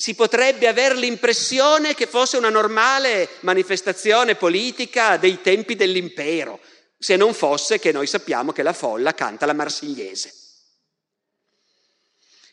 [0.00, 6.58] si potrebbe avere l'impressione che fosse una normale manifestazione politica dei tempi dell'impero,
[6.96, 10.32] se non fosse che noi sappiamo che la folla canta la marsigliese.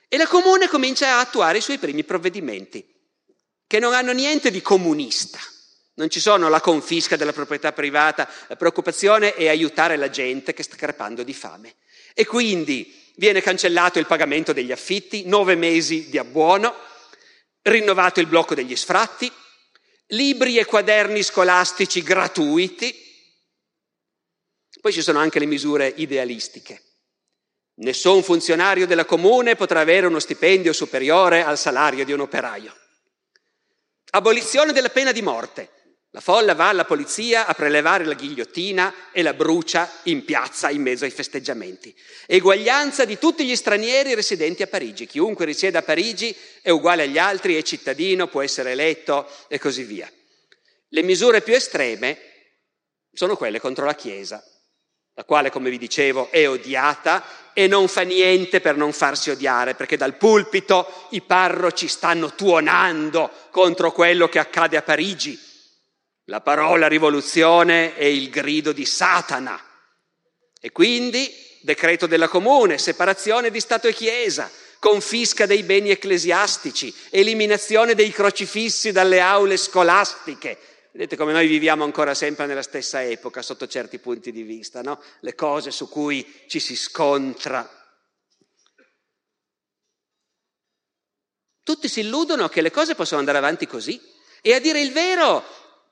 [0.10, 2.86] E la comune comincia a attuare i suoi primi provvedimenti,
[3.66, 5.40] che non hanno niente di comunista.
[5.94, 10.64] Non ci sono la confisca della proprietà privata, la preoccupazione è aiutare la gente che
[10.64, 11.76] sta crepando di fame.
[12.14, 16.96] E quindi viene cancellato il pagamento degli affitti, nove mesi di abbuono,
[17.64, 19.32] rinnovato il blocco degli sfratti,
[20.08, 23.06] libri e quaderni scolastici gratuiti.
[24.80, 26.82] Poi ci sono anche le misure idealistiche.
[27.80, 32.76] Nessun funzionario della comune potrà avere uno stipendio superiore al salario di un operaio.
[34.12, 35.72] Abolizione della pena di morte.
[36.12, 40.82] La folla va alla polizia a prelevare la ghigliottina e la brucia in piazza in
[40.82, 41.94] mezzo ai festeggiamenti.
[42.26, 45.06] Eguaglianza di tutti gli stranieri residenti a Parigi.
[45.06, 49.84] Chiunque risieda a Parigi è uguale agli altri, è cittadino, può essere eletto e così
[49.84, 50.10] via.
[50.90, 52.18] Le misure più estreme
[53.12, 54.42] sono quelle contro la Chiesa,
[55.14, 59.76] la quale, come vi dicevo, è odiata e non fa niente per non farsi odiare,
[59.76, 65.47] perché dal pulpito i parroci stanno tuonando contro quello che accade a Parigi
[66.30, 69.62] la parola rivoluzione è il grido di Satana.
[70.60, 74.50] E quindi decreto della comune, separazione di Stato e Chiesa,
[74.80, 80.58] confisca dei beni ecclesiastici, eliminazione dei crocifissi dalle aule scolastiche.
[80.92, 85.02] Vedete come noi viviamo ancora sempre nella stessa epoca sotto certi punti di vista, no?
[85.22, 87.70] Le cose su cui ci si scontra.
[91.64, 94.02] Tutti si illudono che le cose possono andare avanti così.
[94.42, 95.44] E a dire il vero,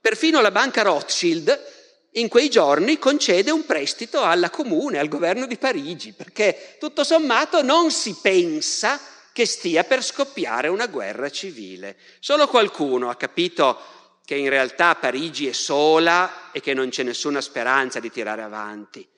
[0.06, 1.66] Perfino la banca Rothschild
[2.12, 7.64] in quei giorni concede un prestito alla comune, al governo di Parigi, perché tutto sommato
[7.64, 9.00] non si pensa
[9.34, 11.98] che stia per scoppiare una guerra civile.
[12.20, 13.80] Solo qualcuno ha capito
[14.24, 19.10] che in realtà Parigi è sola e che non c'è nessuna speranza di tirare avanti.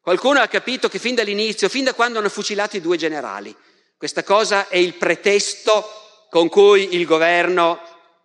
[0.00, 3.54] Qualcuno ha capito che fin dall'inizio, fin da quando hanno fucilato i due generali,
[3.98, 7.78] questa cosa è il pretesto con cui il governo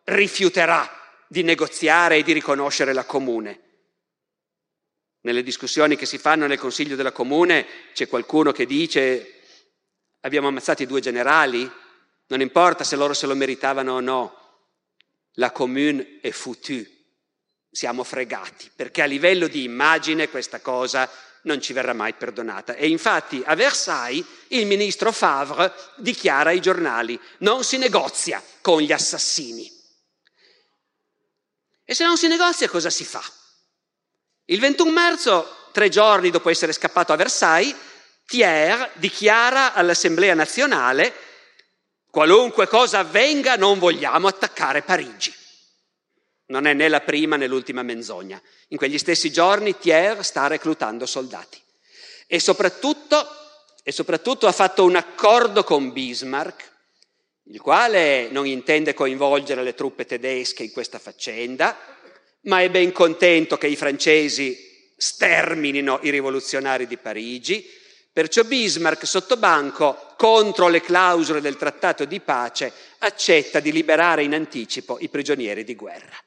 [0.05, 0.93] rifiuterà
[1.31, 3.59] di negoziare e di riconoscere la comune.
[5.21, 9.41] Nelle discussioni che si fanno nel Consiglio della Comune c'è qualcuno che dice
[10.21, 11.69] abbiamo ammazzato i due generali,
[12.27, 14.37] non importa se loro se lo meritavano o no,
[15.33, 16.89] la commune è foutue,
[17.69, 21.07] siamo fregati, perché a livello di immagine questa cosa
[21.43, 22.73] non ci verrà mai perdonata.
[22.73, 28.91] E infatti a Versailles il ministro Favre dichiara ai giornali non si negozia con gli
[28.91, 29.78] assassini.
[31.89, 33.23] E se non si negozia cosa si fa?
[34.45, 37.75] Il 21 marzo, tre giorni dopo essere scappato a Versailles,
[38.27, 41.11] Thiers dichiara all'Assemblea nazionale
[42.11, 45.33] qualunque cosa avvenga non vogliamo attaccare Parigi.
[46.49, 48.39] Non è né la prima né l'ultima menzogna.
[48.67, 51.59] In quegli stessi giorni Thiers sta reclutando soldati.
[52.27, 53.27] E soprattutto,
[53.81, 56.68] e soprattutto ha fatto un accordo con Bismarck
[57.51, 61.75] il quale non intende coinvolgere le truppe tedesche in questa faccenda,
[62.41, 64.57] ma è ben contento che i francesi
[64.95, 67.67] sterminino i rivoluzionari di Parigi,
[68.13, 74.33] perciò Bismarck sotto banco, contro le clausole del trattato di pace, accetta di liberare in
[74.33, 76.17] anticipo i prigionieri di guerra,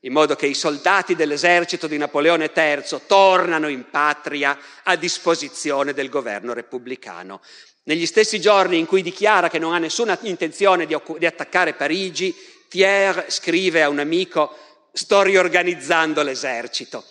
[0.00, 6.08] in modo che i soldati dell'esercito di Napoleone III tornano in patria a disposizione del
[6.08, 7.40] governo repubblicano.
[7.84, 12.34] Negli stessi giorni in cui dichiara che non ha nessuna intenzione di, di attaccare Parigi,
[12.68, 14.56] Thiers scrive a un amico
[14.92, 17.04] sto riorganizzando l'esercito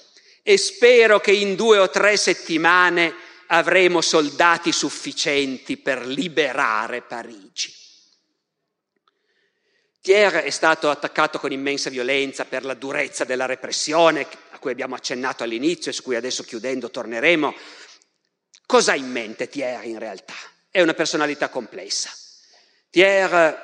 [0.44, 3.14] e spero che in due o tre settimane
[3.48, 7.74] avremo soldati sufficienti per liberare Parigi.
[10.02, 14.96] Thiers è stato attaccato con immensa violenza per la durezza della repressione a cui abbiamo
[14.96, 17.54] accennato all'inizio e su cui adesso chiudendo torneremo.
[18.66, 20.34] Cosa ha in mente Thiers in realtà?
[20.72, 22.10] È una personalità complessa.
[22.90, 23.56] Thiers,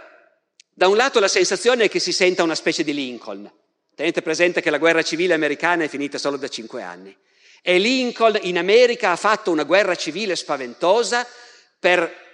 [0.69, 3.51] da un lato la sensazione è che si senta una specie di Lincoln,
[3.97, 7.17] Tenete presente che la guerra civile americana è finita solo da cinque anni.
[7.63, 11.25] E Lincoln in America ha fatto una guerra civile spaventosa
[11.79, 12.25] per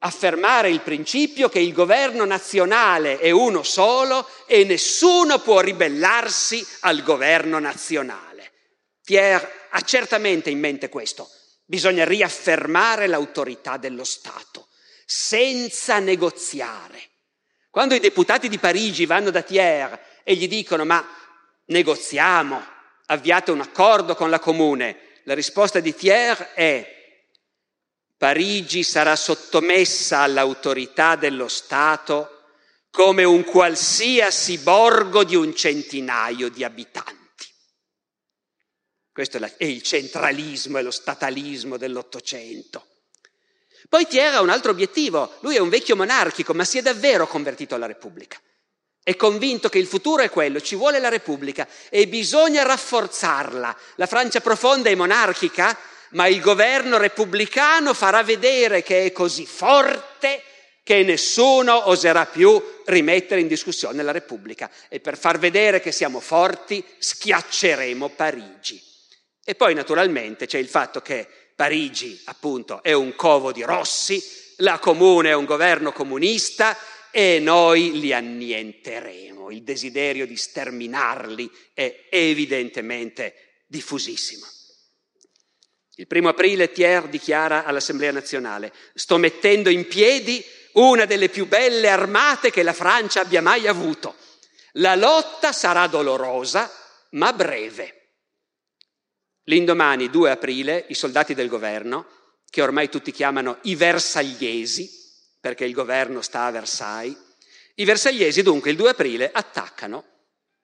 [0.00, 7.04] affermare il principio che il governo nazionale è uno solo e nessuno può ribellarsi al
[7.04, 8.50] governo nazionale.
[9.04, 11.30] Thiers ha certamente in mente questo.
[11.70, 14.66] Bisogna riaffermare l'autorità dello Stato
[15.04, 17.10] senza negoziare.
[17.70, 21.08] Quando i deputati di Parigi vanno da Thiers e gli dicono ma
[21.66, 22.60] negoziamo,
[23.06, 25.20] avviate un accordo con la comune.
[25.26, 27.22] La risposta di Thiers è
[28.16, 32.46] Parigi sarà sottomessa all'autorità dello Stato
[32.90, 37.19] come un qualsiasi borgo di un centinaio di abitanti.
[39.12, 42.86] Questo è il centralismo e lo statalismo dell'Ottocento.
[43.88, 47.26] Poi Thiers ha un altro obiettivo, lui è un vecchio monarchico, ma si è davvero
[47.26, 48.40] convertito alla Repubblica.
[49.02, 53.76] È convinto che il futuro è quello, ci vuole la Repubblica e bisogna rafforzarla.
[53.96, 55.76] La Francia profonda è monarchica,
[56.10, 60.42] ma il governo repubblicano farà vedere che è così forte
[60.84, 64.70] che nessuno oserà più rimettere in discussione la Repubblica.
[64.88, 68.89] E per far vedere che siamo forti schiacceremo Parigi.
[69.44, 74.22] E poi naturalmente c'è il fatto che Parigi, appunto, è un covo di rossi,
[74.58, 76.76] la comune è un governo comunista
[77.10, 79.50] e noi li annienteremo.
[79.50, 84.46] Il desiderio di sterminarli è evidentemente diffusissimo.
[85.96, 90.42] Il primo aprile Thiers dichiara all'Assemblea nazionale, sto mettendo in piedi
[90.72, 94.16] una delle più belle armate che la Francia abbia mai avuto.
[94.74, 96.72] La lotta sarà dolorosa,
[97.10, 97.99] ma breve.
[99.50, 102.06] L'indomani, 2 aprile, i soldati del governo,
[102.48, 104.88] che ormai tutti chiamano i versagliesi,
[105.40, 107.18] perché il governo sta a Versailles.
[107.74, 110.04] I versagliesi dunque il 2 aprile attaccano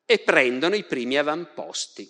[0.05, 2.09] e prendono i primi avamposti.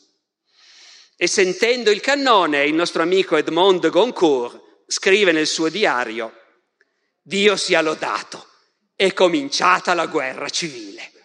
[1.16, 6.31] E sentendo il cannone, il nostro amico Edmond de Goncourt scrive nel suo diario,
[7.23, 8.48] Dio sia lodato,
[8.94, 11.16] è cominciata la guerra civile.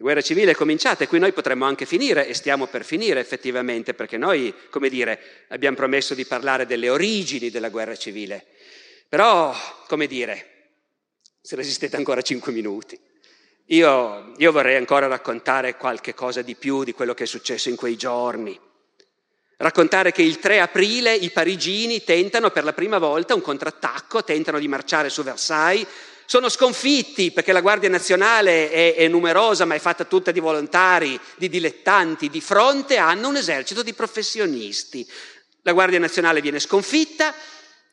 [0.00, 3.92] Guerra civile è cominciata e qui noi potremmo anche finire e stiamo per finire effettivamente
[3.92, 8.46] perché noi, come dire, abbiamo promesso di parlare delle origini della guerra civile.
[9.10, 9.54] Però,
[9.86, 10.70] come dire,
[11.42, 12.98] se resistete ancora cinque minuti.
[13.66, 17.76] Io, io, vorrei ancora raccontare qualche cosa di più di quello che è successo in
[17.76, 18.58] quei giorni.
[19.58, 24.58] Raccontare che il 3 aprile i parigini tentano per la prima volta un contrattacco, tentano
[24.58, 25.86] di marciare su Versailles,
[26.30, 31.18] sono sconfitti perché la Guardia Nazionale è, è numerosa ma è fatta tutta di volontari,
[31.36, 35.04] di dilettanti, di fronte hanno un esercito di professionisti.
[35.62, 37.34] La Guardia Nazionale viene sconfitta,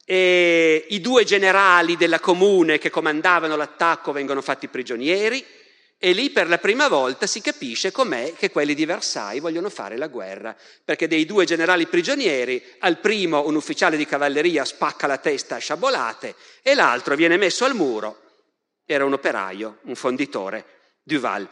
[0.05, 5.43] e I due generali della comune che comandavano l'attacco vengono fatti prigionieri
[5.97, 9.97] e lì per la prima volta si capisce com'è che quelli di Versailles vogliono fare
[9.97, 10.55] la guerra,
[10.85, 15.57] perché dei due generali prigionieri, al primo un ufficiale di cavalleria spacca la testa a
[15.57, 18.26] sciabolate e l'altro viene messo al muro.
[18.89, 20.65] Era un operaio, un fonditore,
[21.03, 21.47] Duval.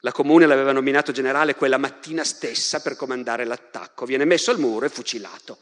[0.00, 4.04] La comune l'aveva nominato generale quella mattina stessa per comandare l'attacco.
[4.04, 5.58] Viene messo al muro e fucilato.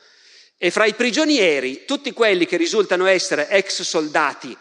[0.56, 4.56] E fra i prigionieri, tutti quelli che risultano essere ex soldati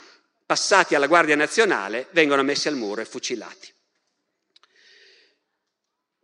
[0.46, 3.74] passati alla Guardia Nazionale vengono messi al muro e fucilati.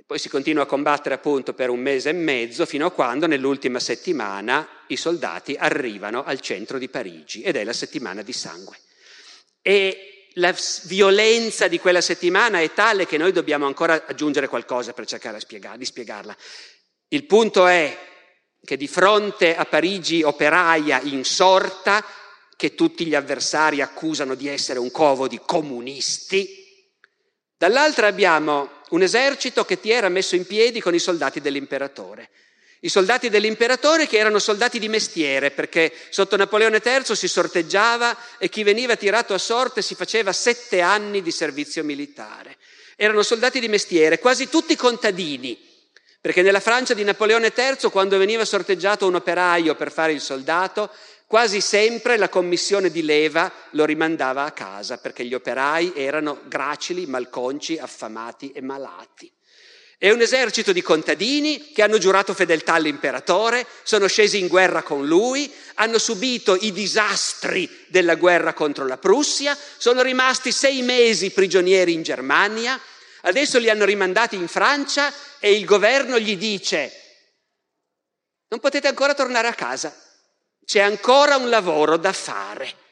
[0.06, 3.80] Poi si continua a combattere appunto per un mese e mezzo fino a quando nell'ultima
[3.80, 8.78] settimana i soldati arrivano al centro di Parigi ed è la settimana di sangue.
[9.64, 15.06] E la violenza di quella settimana è tale che noi dobbiamo ancora aggiungere qualcosa per
[15.06, 15.40] cercare
[15.78, 16.36] di spiegarla.
[17.10, 17.98] Il punto è
[18.64, 22.04] che di fronte a Parigi operaia insorta,
[22.56, 26.66] che tutti gli avversari accusano di essere un covo di comunisti,
[27.56, 32.30] dall'altra abbiamo un esercito che Thiers ha messo in piedi con i soldati dell'imperatore.
[32.82, 38.50] I soldati dell'imperatore che erano soldati di mestiere, perché sotto Napoleone III si sorteggiava e
[38.50, 42.58] chi veniva tirato a sorte si faceva sette anni di servizio militare.
[42.96, 45.58] Erano soldati di mestiere, quasi tutti contadini,
[46.22, 50.92] perché nella Francia di Napoleone III, quando veniva sorteggiato un operaio per fare il soldato,
[51.26, 57.06] quasi sempre la commissione di leva lo rimandava a casa, perché gli operai erano gracili,
[57.06, 59.32] malconci, affamati e malati.
[60.00, 65.08] È un esercito di contadini che hanno giurato fedeltà all'imperatore, sono scesi in guerra con
[65.08, 71.94] lui, hanno subito i disastri della guerra contro la Prussia, sono rimasti sei mesi prigionieri
[71.94, 72.80] in Germania,
[73.22, 76.92] adesso li hanno rimandati in Francia e il governo gli dice
[78.50, 79.94] non potete ancora tornare a casa,
[80.64, 82.86] c'è ancora un lavoro da fare.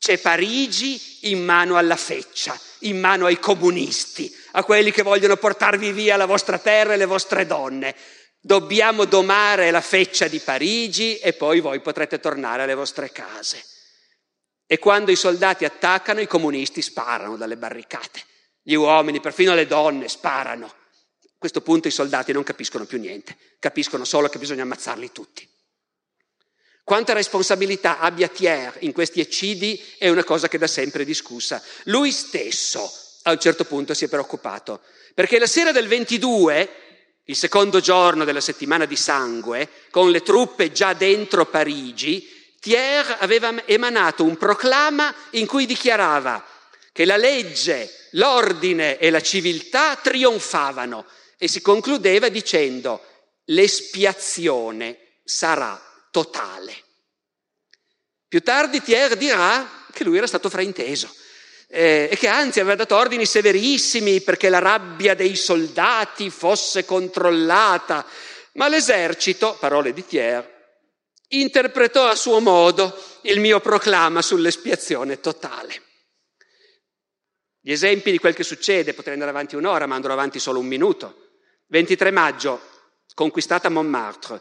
[0.00, 5.92] C'è Parigi in mano alla feccia, in mano ai comunisti, a quelli che vogliono portarvi
[5.92, 7.94] via la vostra terra e le vostre donne.
[8.38, 13.62] Dobbiamo domare la feccia di Parigi e poi voi potrete tornare alle vostre case.
[14.66, 18.22] E quando i soldati attaccano, i comunisti sparano dalle barricate.
[18.62, 20.66] Gli uomini, perfino le donne, sparano.
[20.66, 25.48] A questo punto i soldati non capiscono più niente, capiscono solo che bisogna ammazzarli tutti.
[26.84, 31.62] Quanta responsabilità abbia Thiers in questi eccidi è una cosa che da sempre è discussa.
[31.84, 32.90] Lui stesso
[33.30, 34.80] a un certo punto si è preoccupato,
[35.14, 36.68] perché la sera del 22,
[37.24, 43.66] il secondo giorno della settimana di sangue, con le truppe già dentro Parigi, Thiers aveva
[43.66, 46.44] emanato un proclama in cui dichiarava
[46.92, 51.06] che la legge, l'ordine e la civiltà trionfavano
[51.38, 53.02] e si concludeva dicendo
[53.46, 55.80] l'espiazione sarà
[56.10, 56.74] totale.
[58.28, 61.12] Più tardi Thiers dirà che lui era stato frainteso
[61.72, 68.04] eh, e che anzi aveva dato ordini severissimi perché la rabbia dei soldati fosse controllata,
[68.54, 70.46] ma l'esercito, parole di Thiers,
[71.28, 75.82] interpretò a suo modo il mio proclama sull'espiazione totale.
[77.60, 80.66] Gli esempi di quel che succede, potrei andare avanti un'ora, ma andrò avanti solo un
[80.66, 81.28] minuto.
[81.66, 82.60] 23 maggio,
[83.14, 84.40] conquistata Montmartre,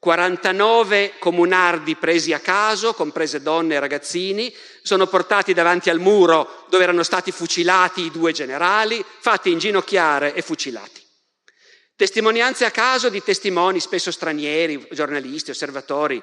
[0.00, 6.84] 49 comunardi presi a caso, comprese donne e ragazzini, sono portati davanti al muro dove
[6.84, 11.06] erano stati fucilati i due generali, fatti inginocchiare e fucilati.
[11.94, 16.22] Testimonianze a caso di testimoni, spesso stranieri, giornalisti, osservatori.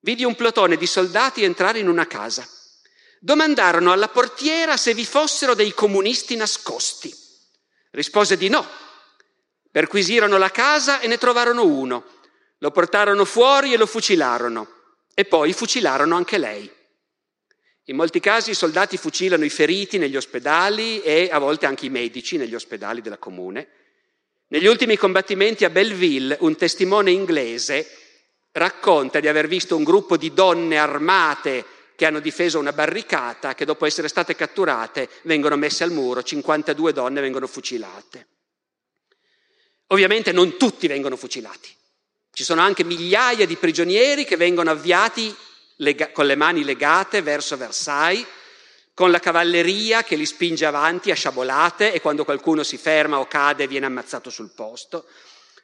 [0.00, 2.48] Vidi un plotone di soldati entrare in una casa.
[3.20, 7.14] Domandarono alla portiera se vi fossero dei comunisti nascosti.
[7.90, 8.66] Rispose di no.
[9.70, 12.14] Perquisirono la casa e ne trovarono uno
[12.58, 14.66] lo portarono fuori e lo fucilarono
[15.14, 16.70] e poi fucilarono anche lei.
[17.88, 21.90] In molti casi i soldati fucilano i feriti negli ospedali e a volte anche i
[21.90, 23.68] medici negli ospedali della comune.
[24.48, 27.88] Negli ultimi combattimenti a Belleville un testimone inglese
[28.52, 31.64] racconta di aver visto un gruppo di donne armate
[31.94, 36.92] che hanno difeso una barricata che dopo essere state catturate vengono messe al muro, 52
[36.92, 38.26] donne vengono fucilate.
[39.88, 41.75] Ovviamente non tutti vengono fucilati.
[42.36, 45.34] Ci sono anche migliaia di prigionieri che vengono avviati
[45.76, 48.26] lega- con le mani legate verso Versailles,
[48.92, 53.26] con la cavalleria che li spinge avanti a sciabolate e quando qualcuno si ferma o
[53.26, 55.06] cade viene ammazzato sul posto.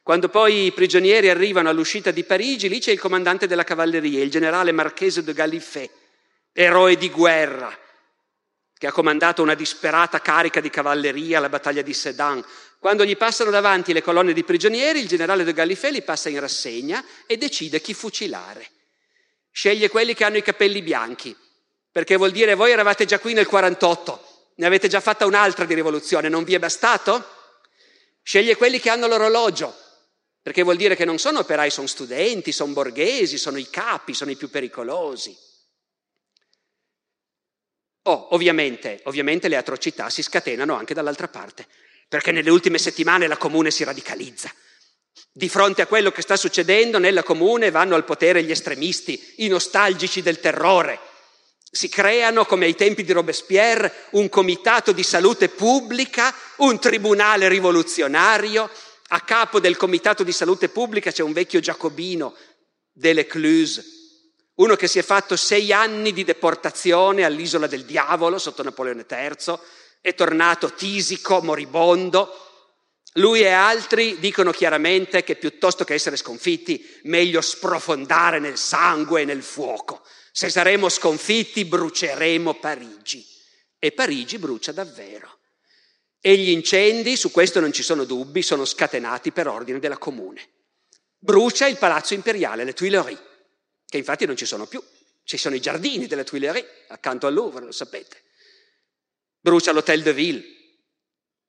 [0.02, 4.30] Quando poi i prigionieri arrivano all'uscita di Parigi, lì c'è il comandante della cavalleria, il
[4.30, 5.90] generale Marchese de Gallifet,
[6.54, 7.78] eroe di guerra,
[8.78, 12.42] che ha comandato una disperata carica di cavalleria alla battaglia di Sedan,
[12.82, 16.40] quando gli passano davanti le colonne di prigionieri, il generale de Gallifet li passa in
[16.40, 18.68] rassegna e decide chi fucilare.
[19.52, 21.32] Sceglie quelli che hanno i capelli bianchi,
[21.92, 25.74] perché vuol dire voi eravate già qui nel 48, ne avete già fatta un'altra di
[25.74, 27.24] rivoluzione, non vi è bastato?
[28.20, 29.72] Sceglie quelli che hanno l'orologio,
[30.42, 34.32] perché vuol dire che non sono operai, sono studenti, sono borghesi, sono i capi, sono
[34.32, 35.38] i più pericolosi.
[38.06, 43.38] Oh, ovviamente, ovviamente le atrocità si scatenano anche dall'altra parte perché nelle ultime settimane la
[43.38, 44.52] comune si radicalizza.
[45.32, 49.48] Di fronte a quello che sta succedendo nella comune vanno al potere gli estremisti, i
[49.48, 51.00] nostalgici del terrore.
[51.70, 58.68] Si creano, come ai tempi di Robespierre, un comitato di salute pubblica, un tribunale rivoluzionario.
[59.08, 62.36] A capo del comitato di salute pubblica c'è un vecchio giacobino,
[62.92, 63.82] Delecluse,
[64.56, 69.58] uno che si è fatto sei anni di deportazione all'isola del diavolo sotto Napoleone III,
[70.02, 72.50] è tornato tisico, moribondo.
[73.14, 79.24] Lui e altri dicono chiaramente che piuttosto che essere sconfitti, meglio sprofondare nel sangue e
[79.24, 80.02] nel fuoco.
[80.32, 83.24] Se saremo sconfitti, bruceremo Parigi.
[83.78, 85.38] E Parigi brucia davvero.
[86.20, 90.48] E gli incendi, su questo non ci sono dubbi, sono scatenati per ordine della comune.
[91.16, 93.20] Brucia il palazzo imperiale, le Tuileries,
[93.86, 94.82] che infatti non ci sono più.
[95.22, 98.22] Ci sono i giardini delle Tuileries accanto al Louvre, lo sapete.
[99.42, 100.44] Brucia l'Hôtel de Ville.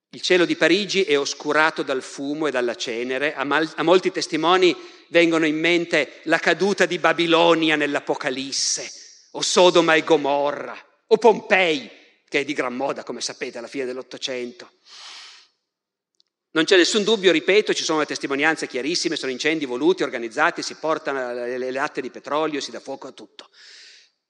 [0.09, 3.35] Il cielo di Parigi è oscurato dal fumo e dalla cenere.
[3.35, 4.75] A, mal- a molti testimoni
[5.09, 8.91] vengono in mente la caduta di Babilonia nell'Apocalisse,
[9.33, 10.75] o Sodoma e Gomorra,
[11.05, 11.87] o Pompei,
[12.27, 14.71] che è di gran moda, come sapete, alla fine dell'Ottocento.
[16.53, 20.73] Non c'è nessun dubbio, ripeto, ci sono le testimonianze chiarissime, sono incendi voluti, organizzati, si
[20.75, 23.49] portano le, latte di petrolio, si dà fuoco a tutto.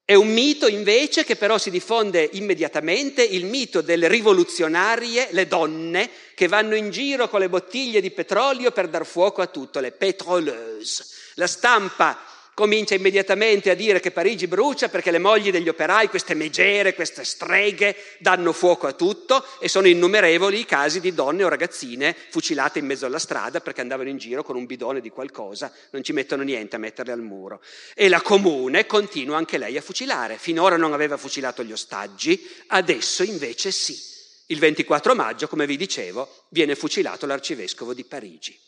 [0.05, 6.09] È un mito invece che però si diffonde immediatamente, il mito delle rivoluzionarie, le donne
[6.35, 9.93] che vanno in giro con le bottiglie di petrolio per dar fuoco a tutto, le
[9.93, 11.05] pétroleuse.
[11.35, 12.21] La stampa
[12.53, 17.23] comincia immediatamente a dire che Parigi brucia perché le mogli degli operai, queste megere, queste
[17.23, 22.79] streghe, danno fuoco a tutto e sono innumerevoli i casi di donne o ragazzine fucilate
[22.79, 26.13] in mezzo alla strada perché andavano in giro con un bidone di qualcosa, non ci
[26.13, 27.61] mettono niente a metterle al muro.
[27.95, 30.37] E la comune continua anche lei a fucilare.
[30.37, 34.11] Finora non aveva fucilato gli ostaggi, adesso invece sì.
[34.47, 38.62] Il 24 maggio, come vi dicevo, viene fucilato l'arcivescovo di Parigi.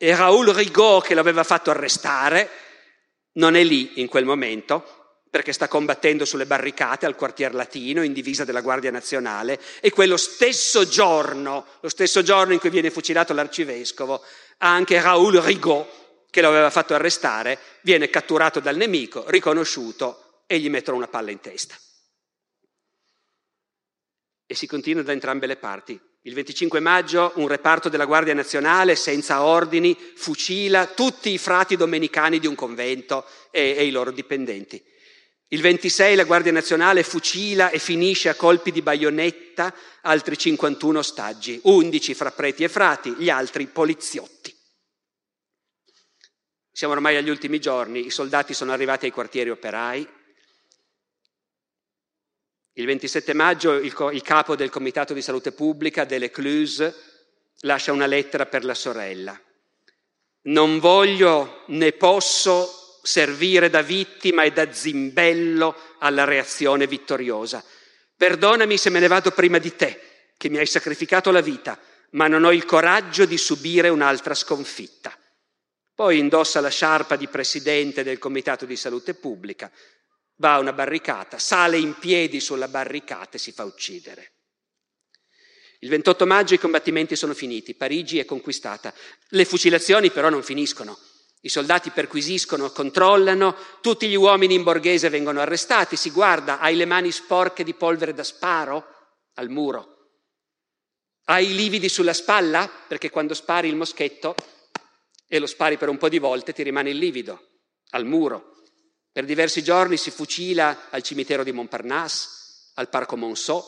[0.00, 2.48] E Raoul Rigaud, che l'aveva fatto arrestare,
[3.32, 4.98] non è lì in quel momento,
[5.28, 10.16] perché sta combattendo sulle barricate al quartier latino in divisa della Guardia Nazionale e quello
[10.16, 14.22] stesso giorno, lo stesso giorno in cui viene fucilato l'arcivescovo,
[14.58, 15.86] anche Raoul Rigaud,
[16.30, 21.30] che lo aveva fatto arrestare, viene catturato dal nemico, riconosciuto e gli mettono una palla
[21.30, 21.76] in testa.
[24.46, 26.07] E si continua da entrambe le parti.
[26.22, 32.38] Il 25 maggio un reparto della Guardia Nazionale senza ordini fucila tutti i frati domenicani
[32.40, 34.82] di un convento e, e i loro dipendenti.
[35.50, 39.72] Il 26 la Guardia Nazionale fucila e finisce a colpi di baionetta
[40.02, 44.54] altri 51 ostaggi, 11 fra preti e frati, gli altri poliziotti.
[46.70, 50.06] Siamo ormai agli ultimi giorni, i soldati sono arrivati ai quartieri operai,
[52.78, 56.94] il 27 maggio il, il capo del Comitato di Salute Pubblica, Delecluse,
[57.62, 59.38] lascia una lettera per la sorella.
[60.42, 67.64] Non voglio né posso servire da vittima e da zimbello alla reazione vittoriosa.
[68.16, 70.00] Perdonami se me ne vado prima di te,
[70.36, 71.76] che mi hai sacrificato la vita,
[72.10, 75.12] ma non ho il coraggio di subire un'altra sconfitta.
[75.96, 79.68] Poi indossa la sciarpa di presidente del Comitato di Salute Pubblica,
[80.38, 84.32] va a una barricata, sale in piedi sulla barricata e si fa uccidere.
[85.80, 88.92] Il 28 maggio i combattimenti sono finiti, Parigi è conquistata.
[89.28, 90.98] Le fucilazioni però non finiscono.
[91.42, 96.84] I soldati perquisiscono, controllano, tutti gli uomini in borghese vengono arrestati, si guarda, hai le
[96.84, 98.84] mani sporche di polvere da sparo
[99.34, 99.94] al muro.
[101.26, 102.68] Hai i lividi sulla spalla?
[102.88, 104.34] Perché quando spari il moschetto
[105.28, 107.60] e lo spari per un po' di volte ti rimane il livido
[107.90, 108.57] al muro.
[109.18, 112.28] Per diversi giorni si fucila al cimitero di Montparnasse,
[112.74, 113.60] al Parco Monceau,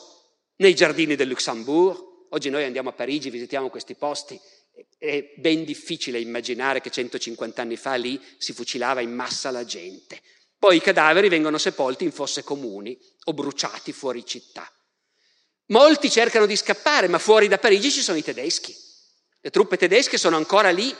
[0.55, 2.29] nei giardini del Luxembourg.
[2.29, 4.39] Oggi noi andiamo a Parigi, visitiamo questi posti.
[4.97, 10.21] È ben difficile immaginare che 150 anni fa lì si fucilava in massa la gente.
[10.57, 14.71] Poi i cadaveri vengono sepolti in fosse comuni o bruciati fuori città.
[15.65, 18.73] Molti cercano di scappare, ma fuori da Parigi ci sono i tedeschi.
[19.41, 20.95] Le truppe tedesche sono ancora lì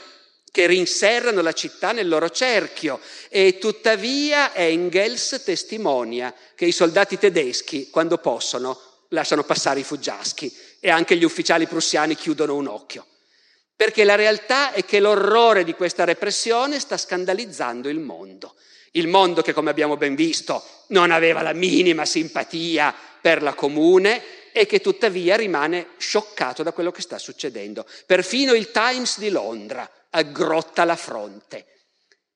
[0.52, 3.00] che rinserrano la città nel loro cerchio
[3.30, 10.90] e tuttavia Engels testimonia che i soldati tedeschi, quando possono, lasciano passare i fuggiaschi e
[10.90, 13.06] anche gli ufficiali prussiani chiudono un occhio.
[13.74, 18.54] Perché la realtà è che l'orrore di questa repressione sta scandalizzando il mondo.
[18.92, 24.50] Il mondo che, come abbiamo ben visto, non aveva la minima simpatia per la comune
[24.52, 27.86] e che tuttavia rimane scioccato da quello che sta succedendo.
[28.04, 31.66] Perfino il Times di Londra aggrotta la fronte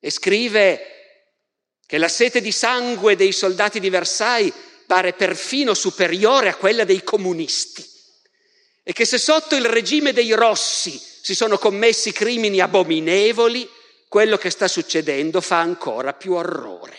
[0.01, 0.81] e scrive
[1.87, 4.53] che la sete di sangue dei soldati di Versailles
[4.87, 7.85] pare perfino superiore a quella dei comunisti
[8.83, 10.97] e che se sotto il regime dei rossi
[11.27, 13.69] si sono commessi crimini abominevoli,
[14.09, 16.97] quello che sta succedendo fa ancora più orrore.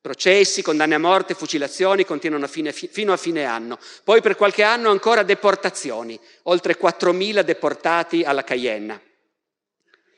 [0.00, 3.78] Processi, condanne a morte, fucilazioni continuano fine, fino a fine anno.
[4.02, 9.13] Poi per qualche anno ancora deportazioni, oltre 4.000 deportati alla Cayenne.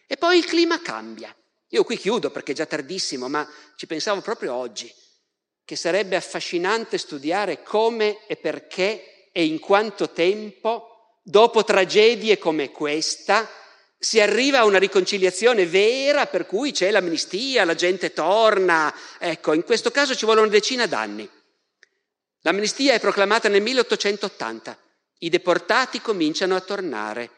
[0.06, 1.34] E poi il clima cambia.
[1.70, 4.92] Io qui chiudo perché è già tardissimo, ma ci pensavo proprio oggi,
[5.64, 13.48] che sarebbe affascinante studiare come e perché e in quanto tempo, dopo tragedie come questa,
[13.98, 18.94] si arriva a una riconciliazione vera per cui c'è l'amnistia, la gente torna.
[19.18, 21.28] Ecco, in questo caso ci vuole una decina d'anni.
[22.42, 24.78] L'amnistia è proclamata nel 1880.
[25.18, 27.30] I deportati cominciano a tornare.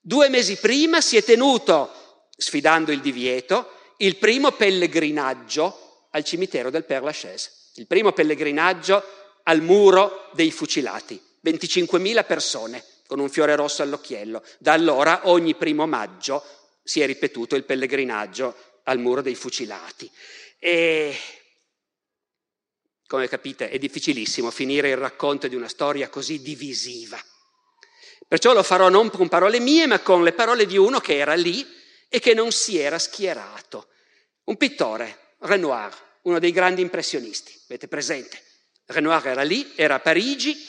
[0.00, 1.92] Due mesi prima si è tenuto,
[2.40, 9.02] sfidando il divieto, il primo pellegrinaggio al cimitero del Père Lachaise, il primo pellegrinaggio
[9.44, 14.42] al muro dei fucilati, 25.000 persone con un fiore rosso all'occhiello.
[14.58, 16.42] Da allora ogni primo maggio
[16.82, 18.54] si è ripetuto il pellegrinaggio
[18.84, 20.10] al muro dei fucilati.
[20.58, 21.14] E
[23.06, 27.22] come capite è difficilissimo finire il racconto di una storia così divisiva.
[28.26, 31.34] Perciò lo farò non con parole mie, ma con le parole di uno che era
[31.34, 31.78] lì
[32.10, 33.86] e che non si era schierato.
[34.44, 38.42] Un pittore, Renoir, uno dei grandi impressionisti, avete presente?
[38.86, 40.66] Renoir era lì, era a Parigi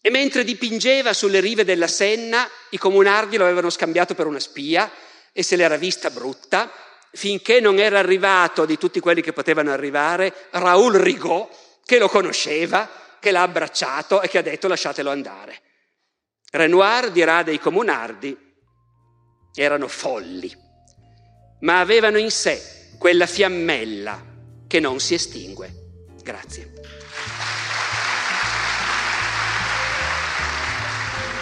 [0.00, 4.90] e mentre dipingeva sulle rive della Senna, i comunardi lo avevano scambiato per una spia
[5.32, 6.70] e se l'era vista brutta,
[7.10, 11.48] finché non era arrivato di tutti quelli che potevano arrivare Raoul Rigaud,
[11.84, 15.62] che lo conosceva, che l'ha abbracciato e che ha detto lasciatelo andare.
[16.50, 18.43] Renoir dirà dei comunardi,
[19.54, 20.52] erano folli,
[21.60, 22.60] ma avevano in sé
[22.98, 24.20] quella fiammella
[24.66, 25.72] che non si estingue.
[26.22, 26.72] Grazie.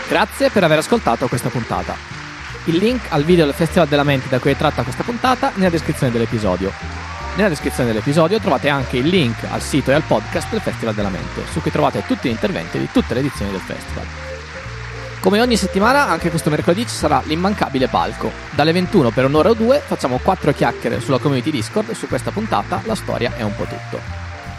[0.08, 1.96] Grazie per aver ascoltato questa puntata.
[2.66, 5.70] Il link al video del Festival della Mente da cui è tratta questa puntata nella
[5.70, 6.70] descrizione dell'episodio.
[7.34, 11.08] Nella descrizione dell'episodio trovate anche il link al sito e al podcast del Festival della
[11.08, 14.31] Mente, su cui trovate tutti gli interventi di tutte le edizioni del festival.
[15.22, 18.32] Come ogni settimana, anche questo mercoledì ci sarà l'immancabile palco.
[18.50, 22.82] Dalle 21 per un'ora o due facciamo quattro chiacchiere sulla community Discord su questa puntata
[22.86, 24.00] La storia è un po' tutto.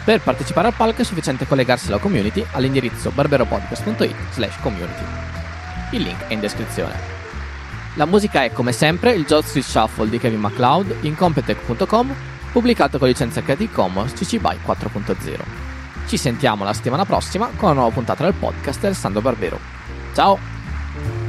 [0.06, 5.04] Per partecipare al palco è sufficiente collegarsi alla community all'indirizzo barberopodcast.it slash community.
[5.90, 6.94] Il link è in descrizione.
[7.96, 12.14] La musica è come sempre il Jot Street Shuffle di Kevin MacLeod in Competech.com
[12.52, 15.40] pubblicato con licenza Creative Commons CC BY 4.0.
[16.06, 19.60] Ci sentiamo la settimana prossima con una nuova puntata del podcast Alessandro Barbero.
[20.14, 20.53] Ciao!
[20.94, 21.23] Thank you.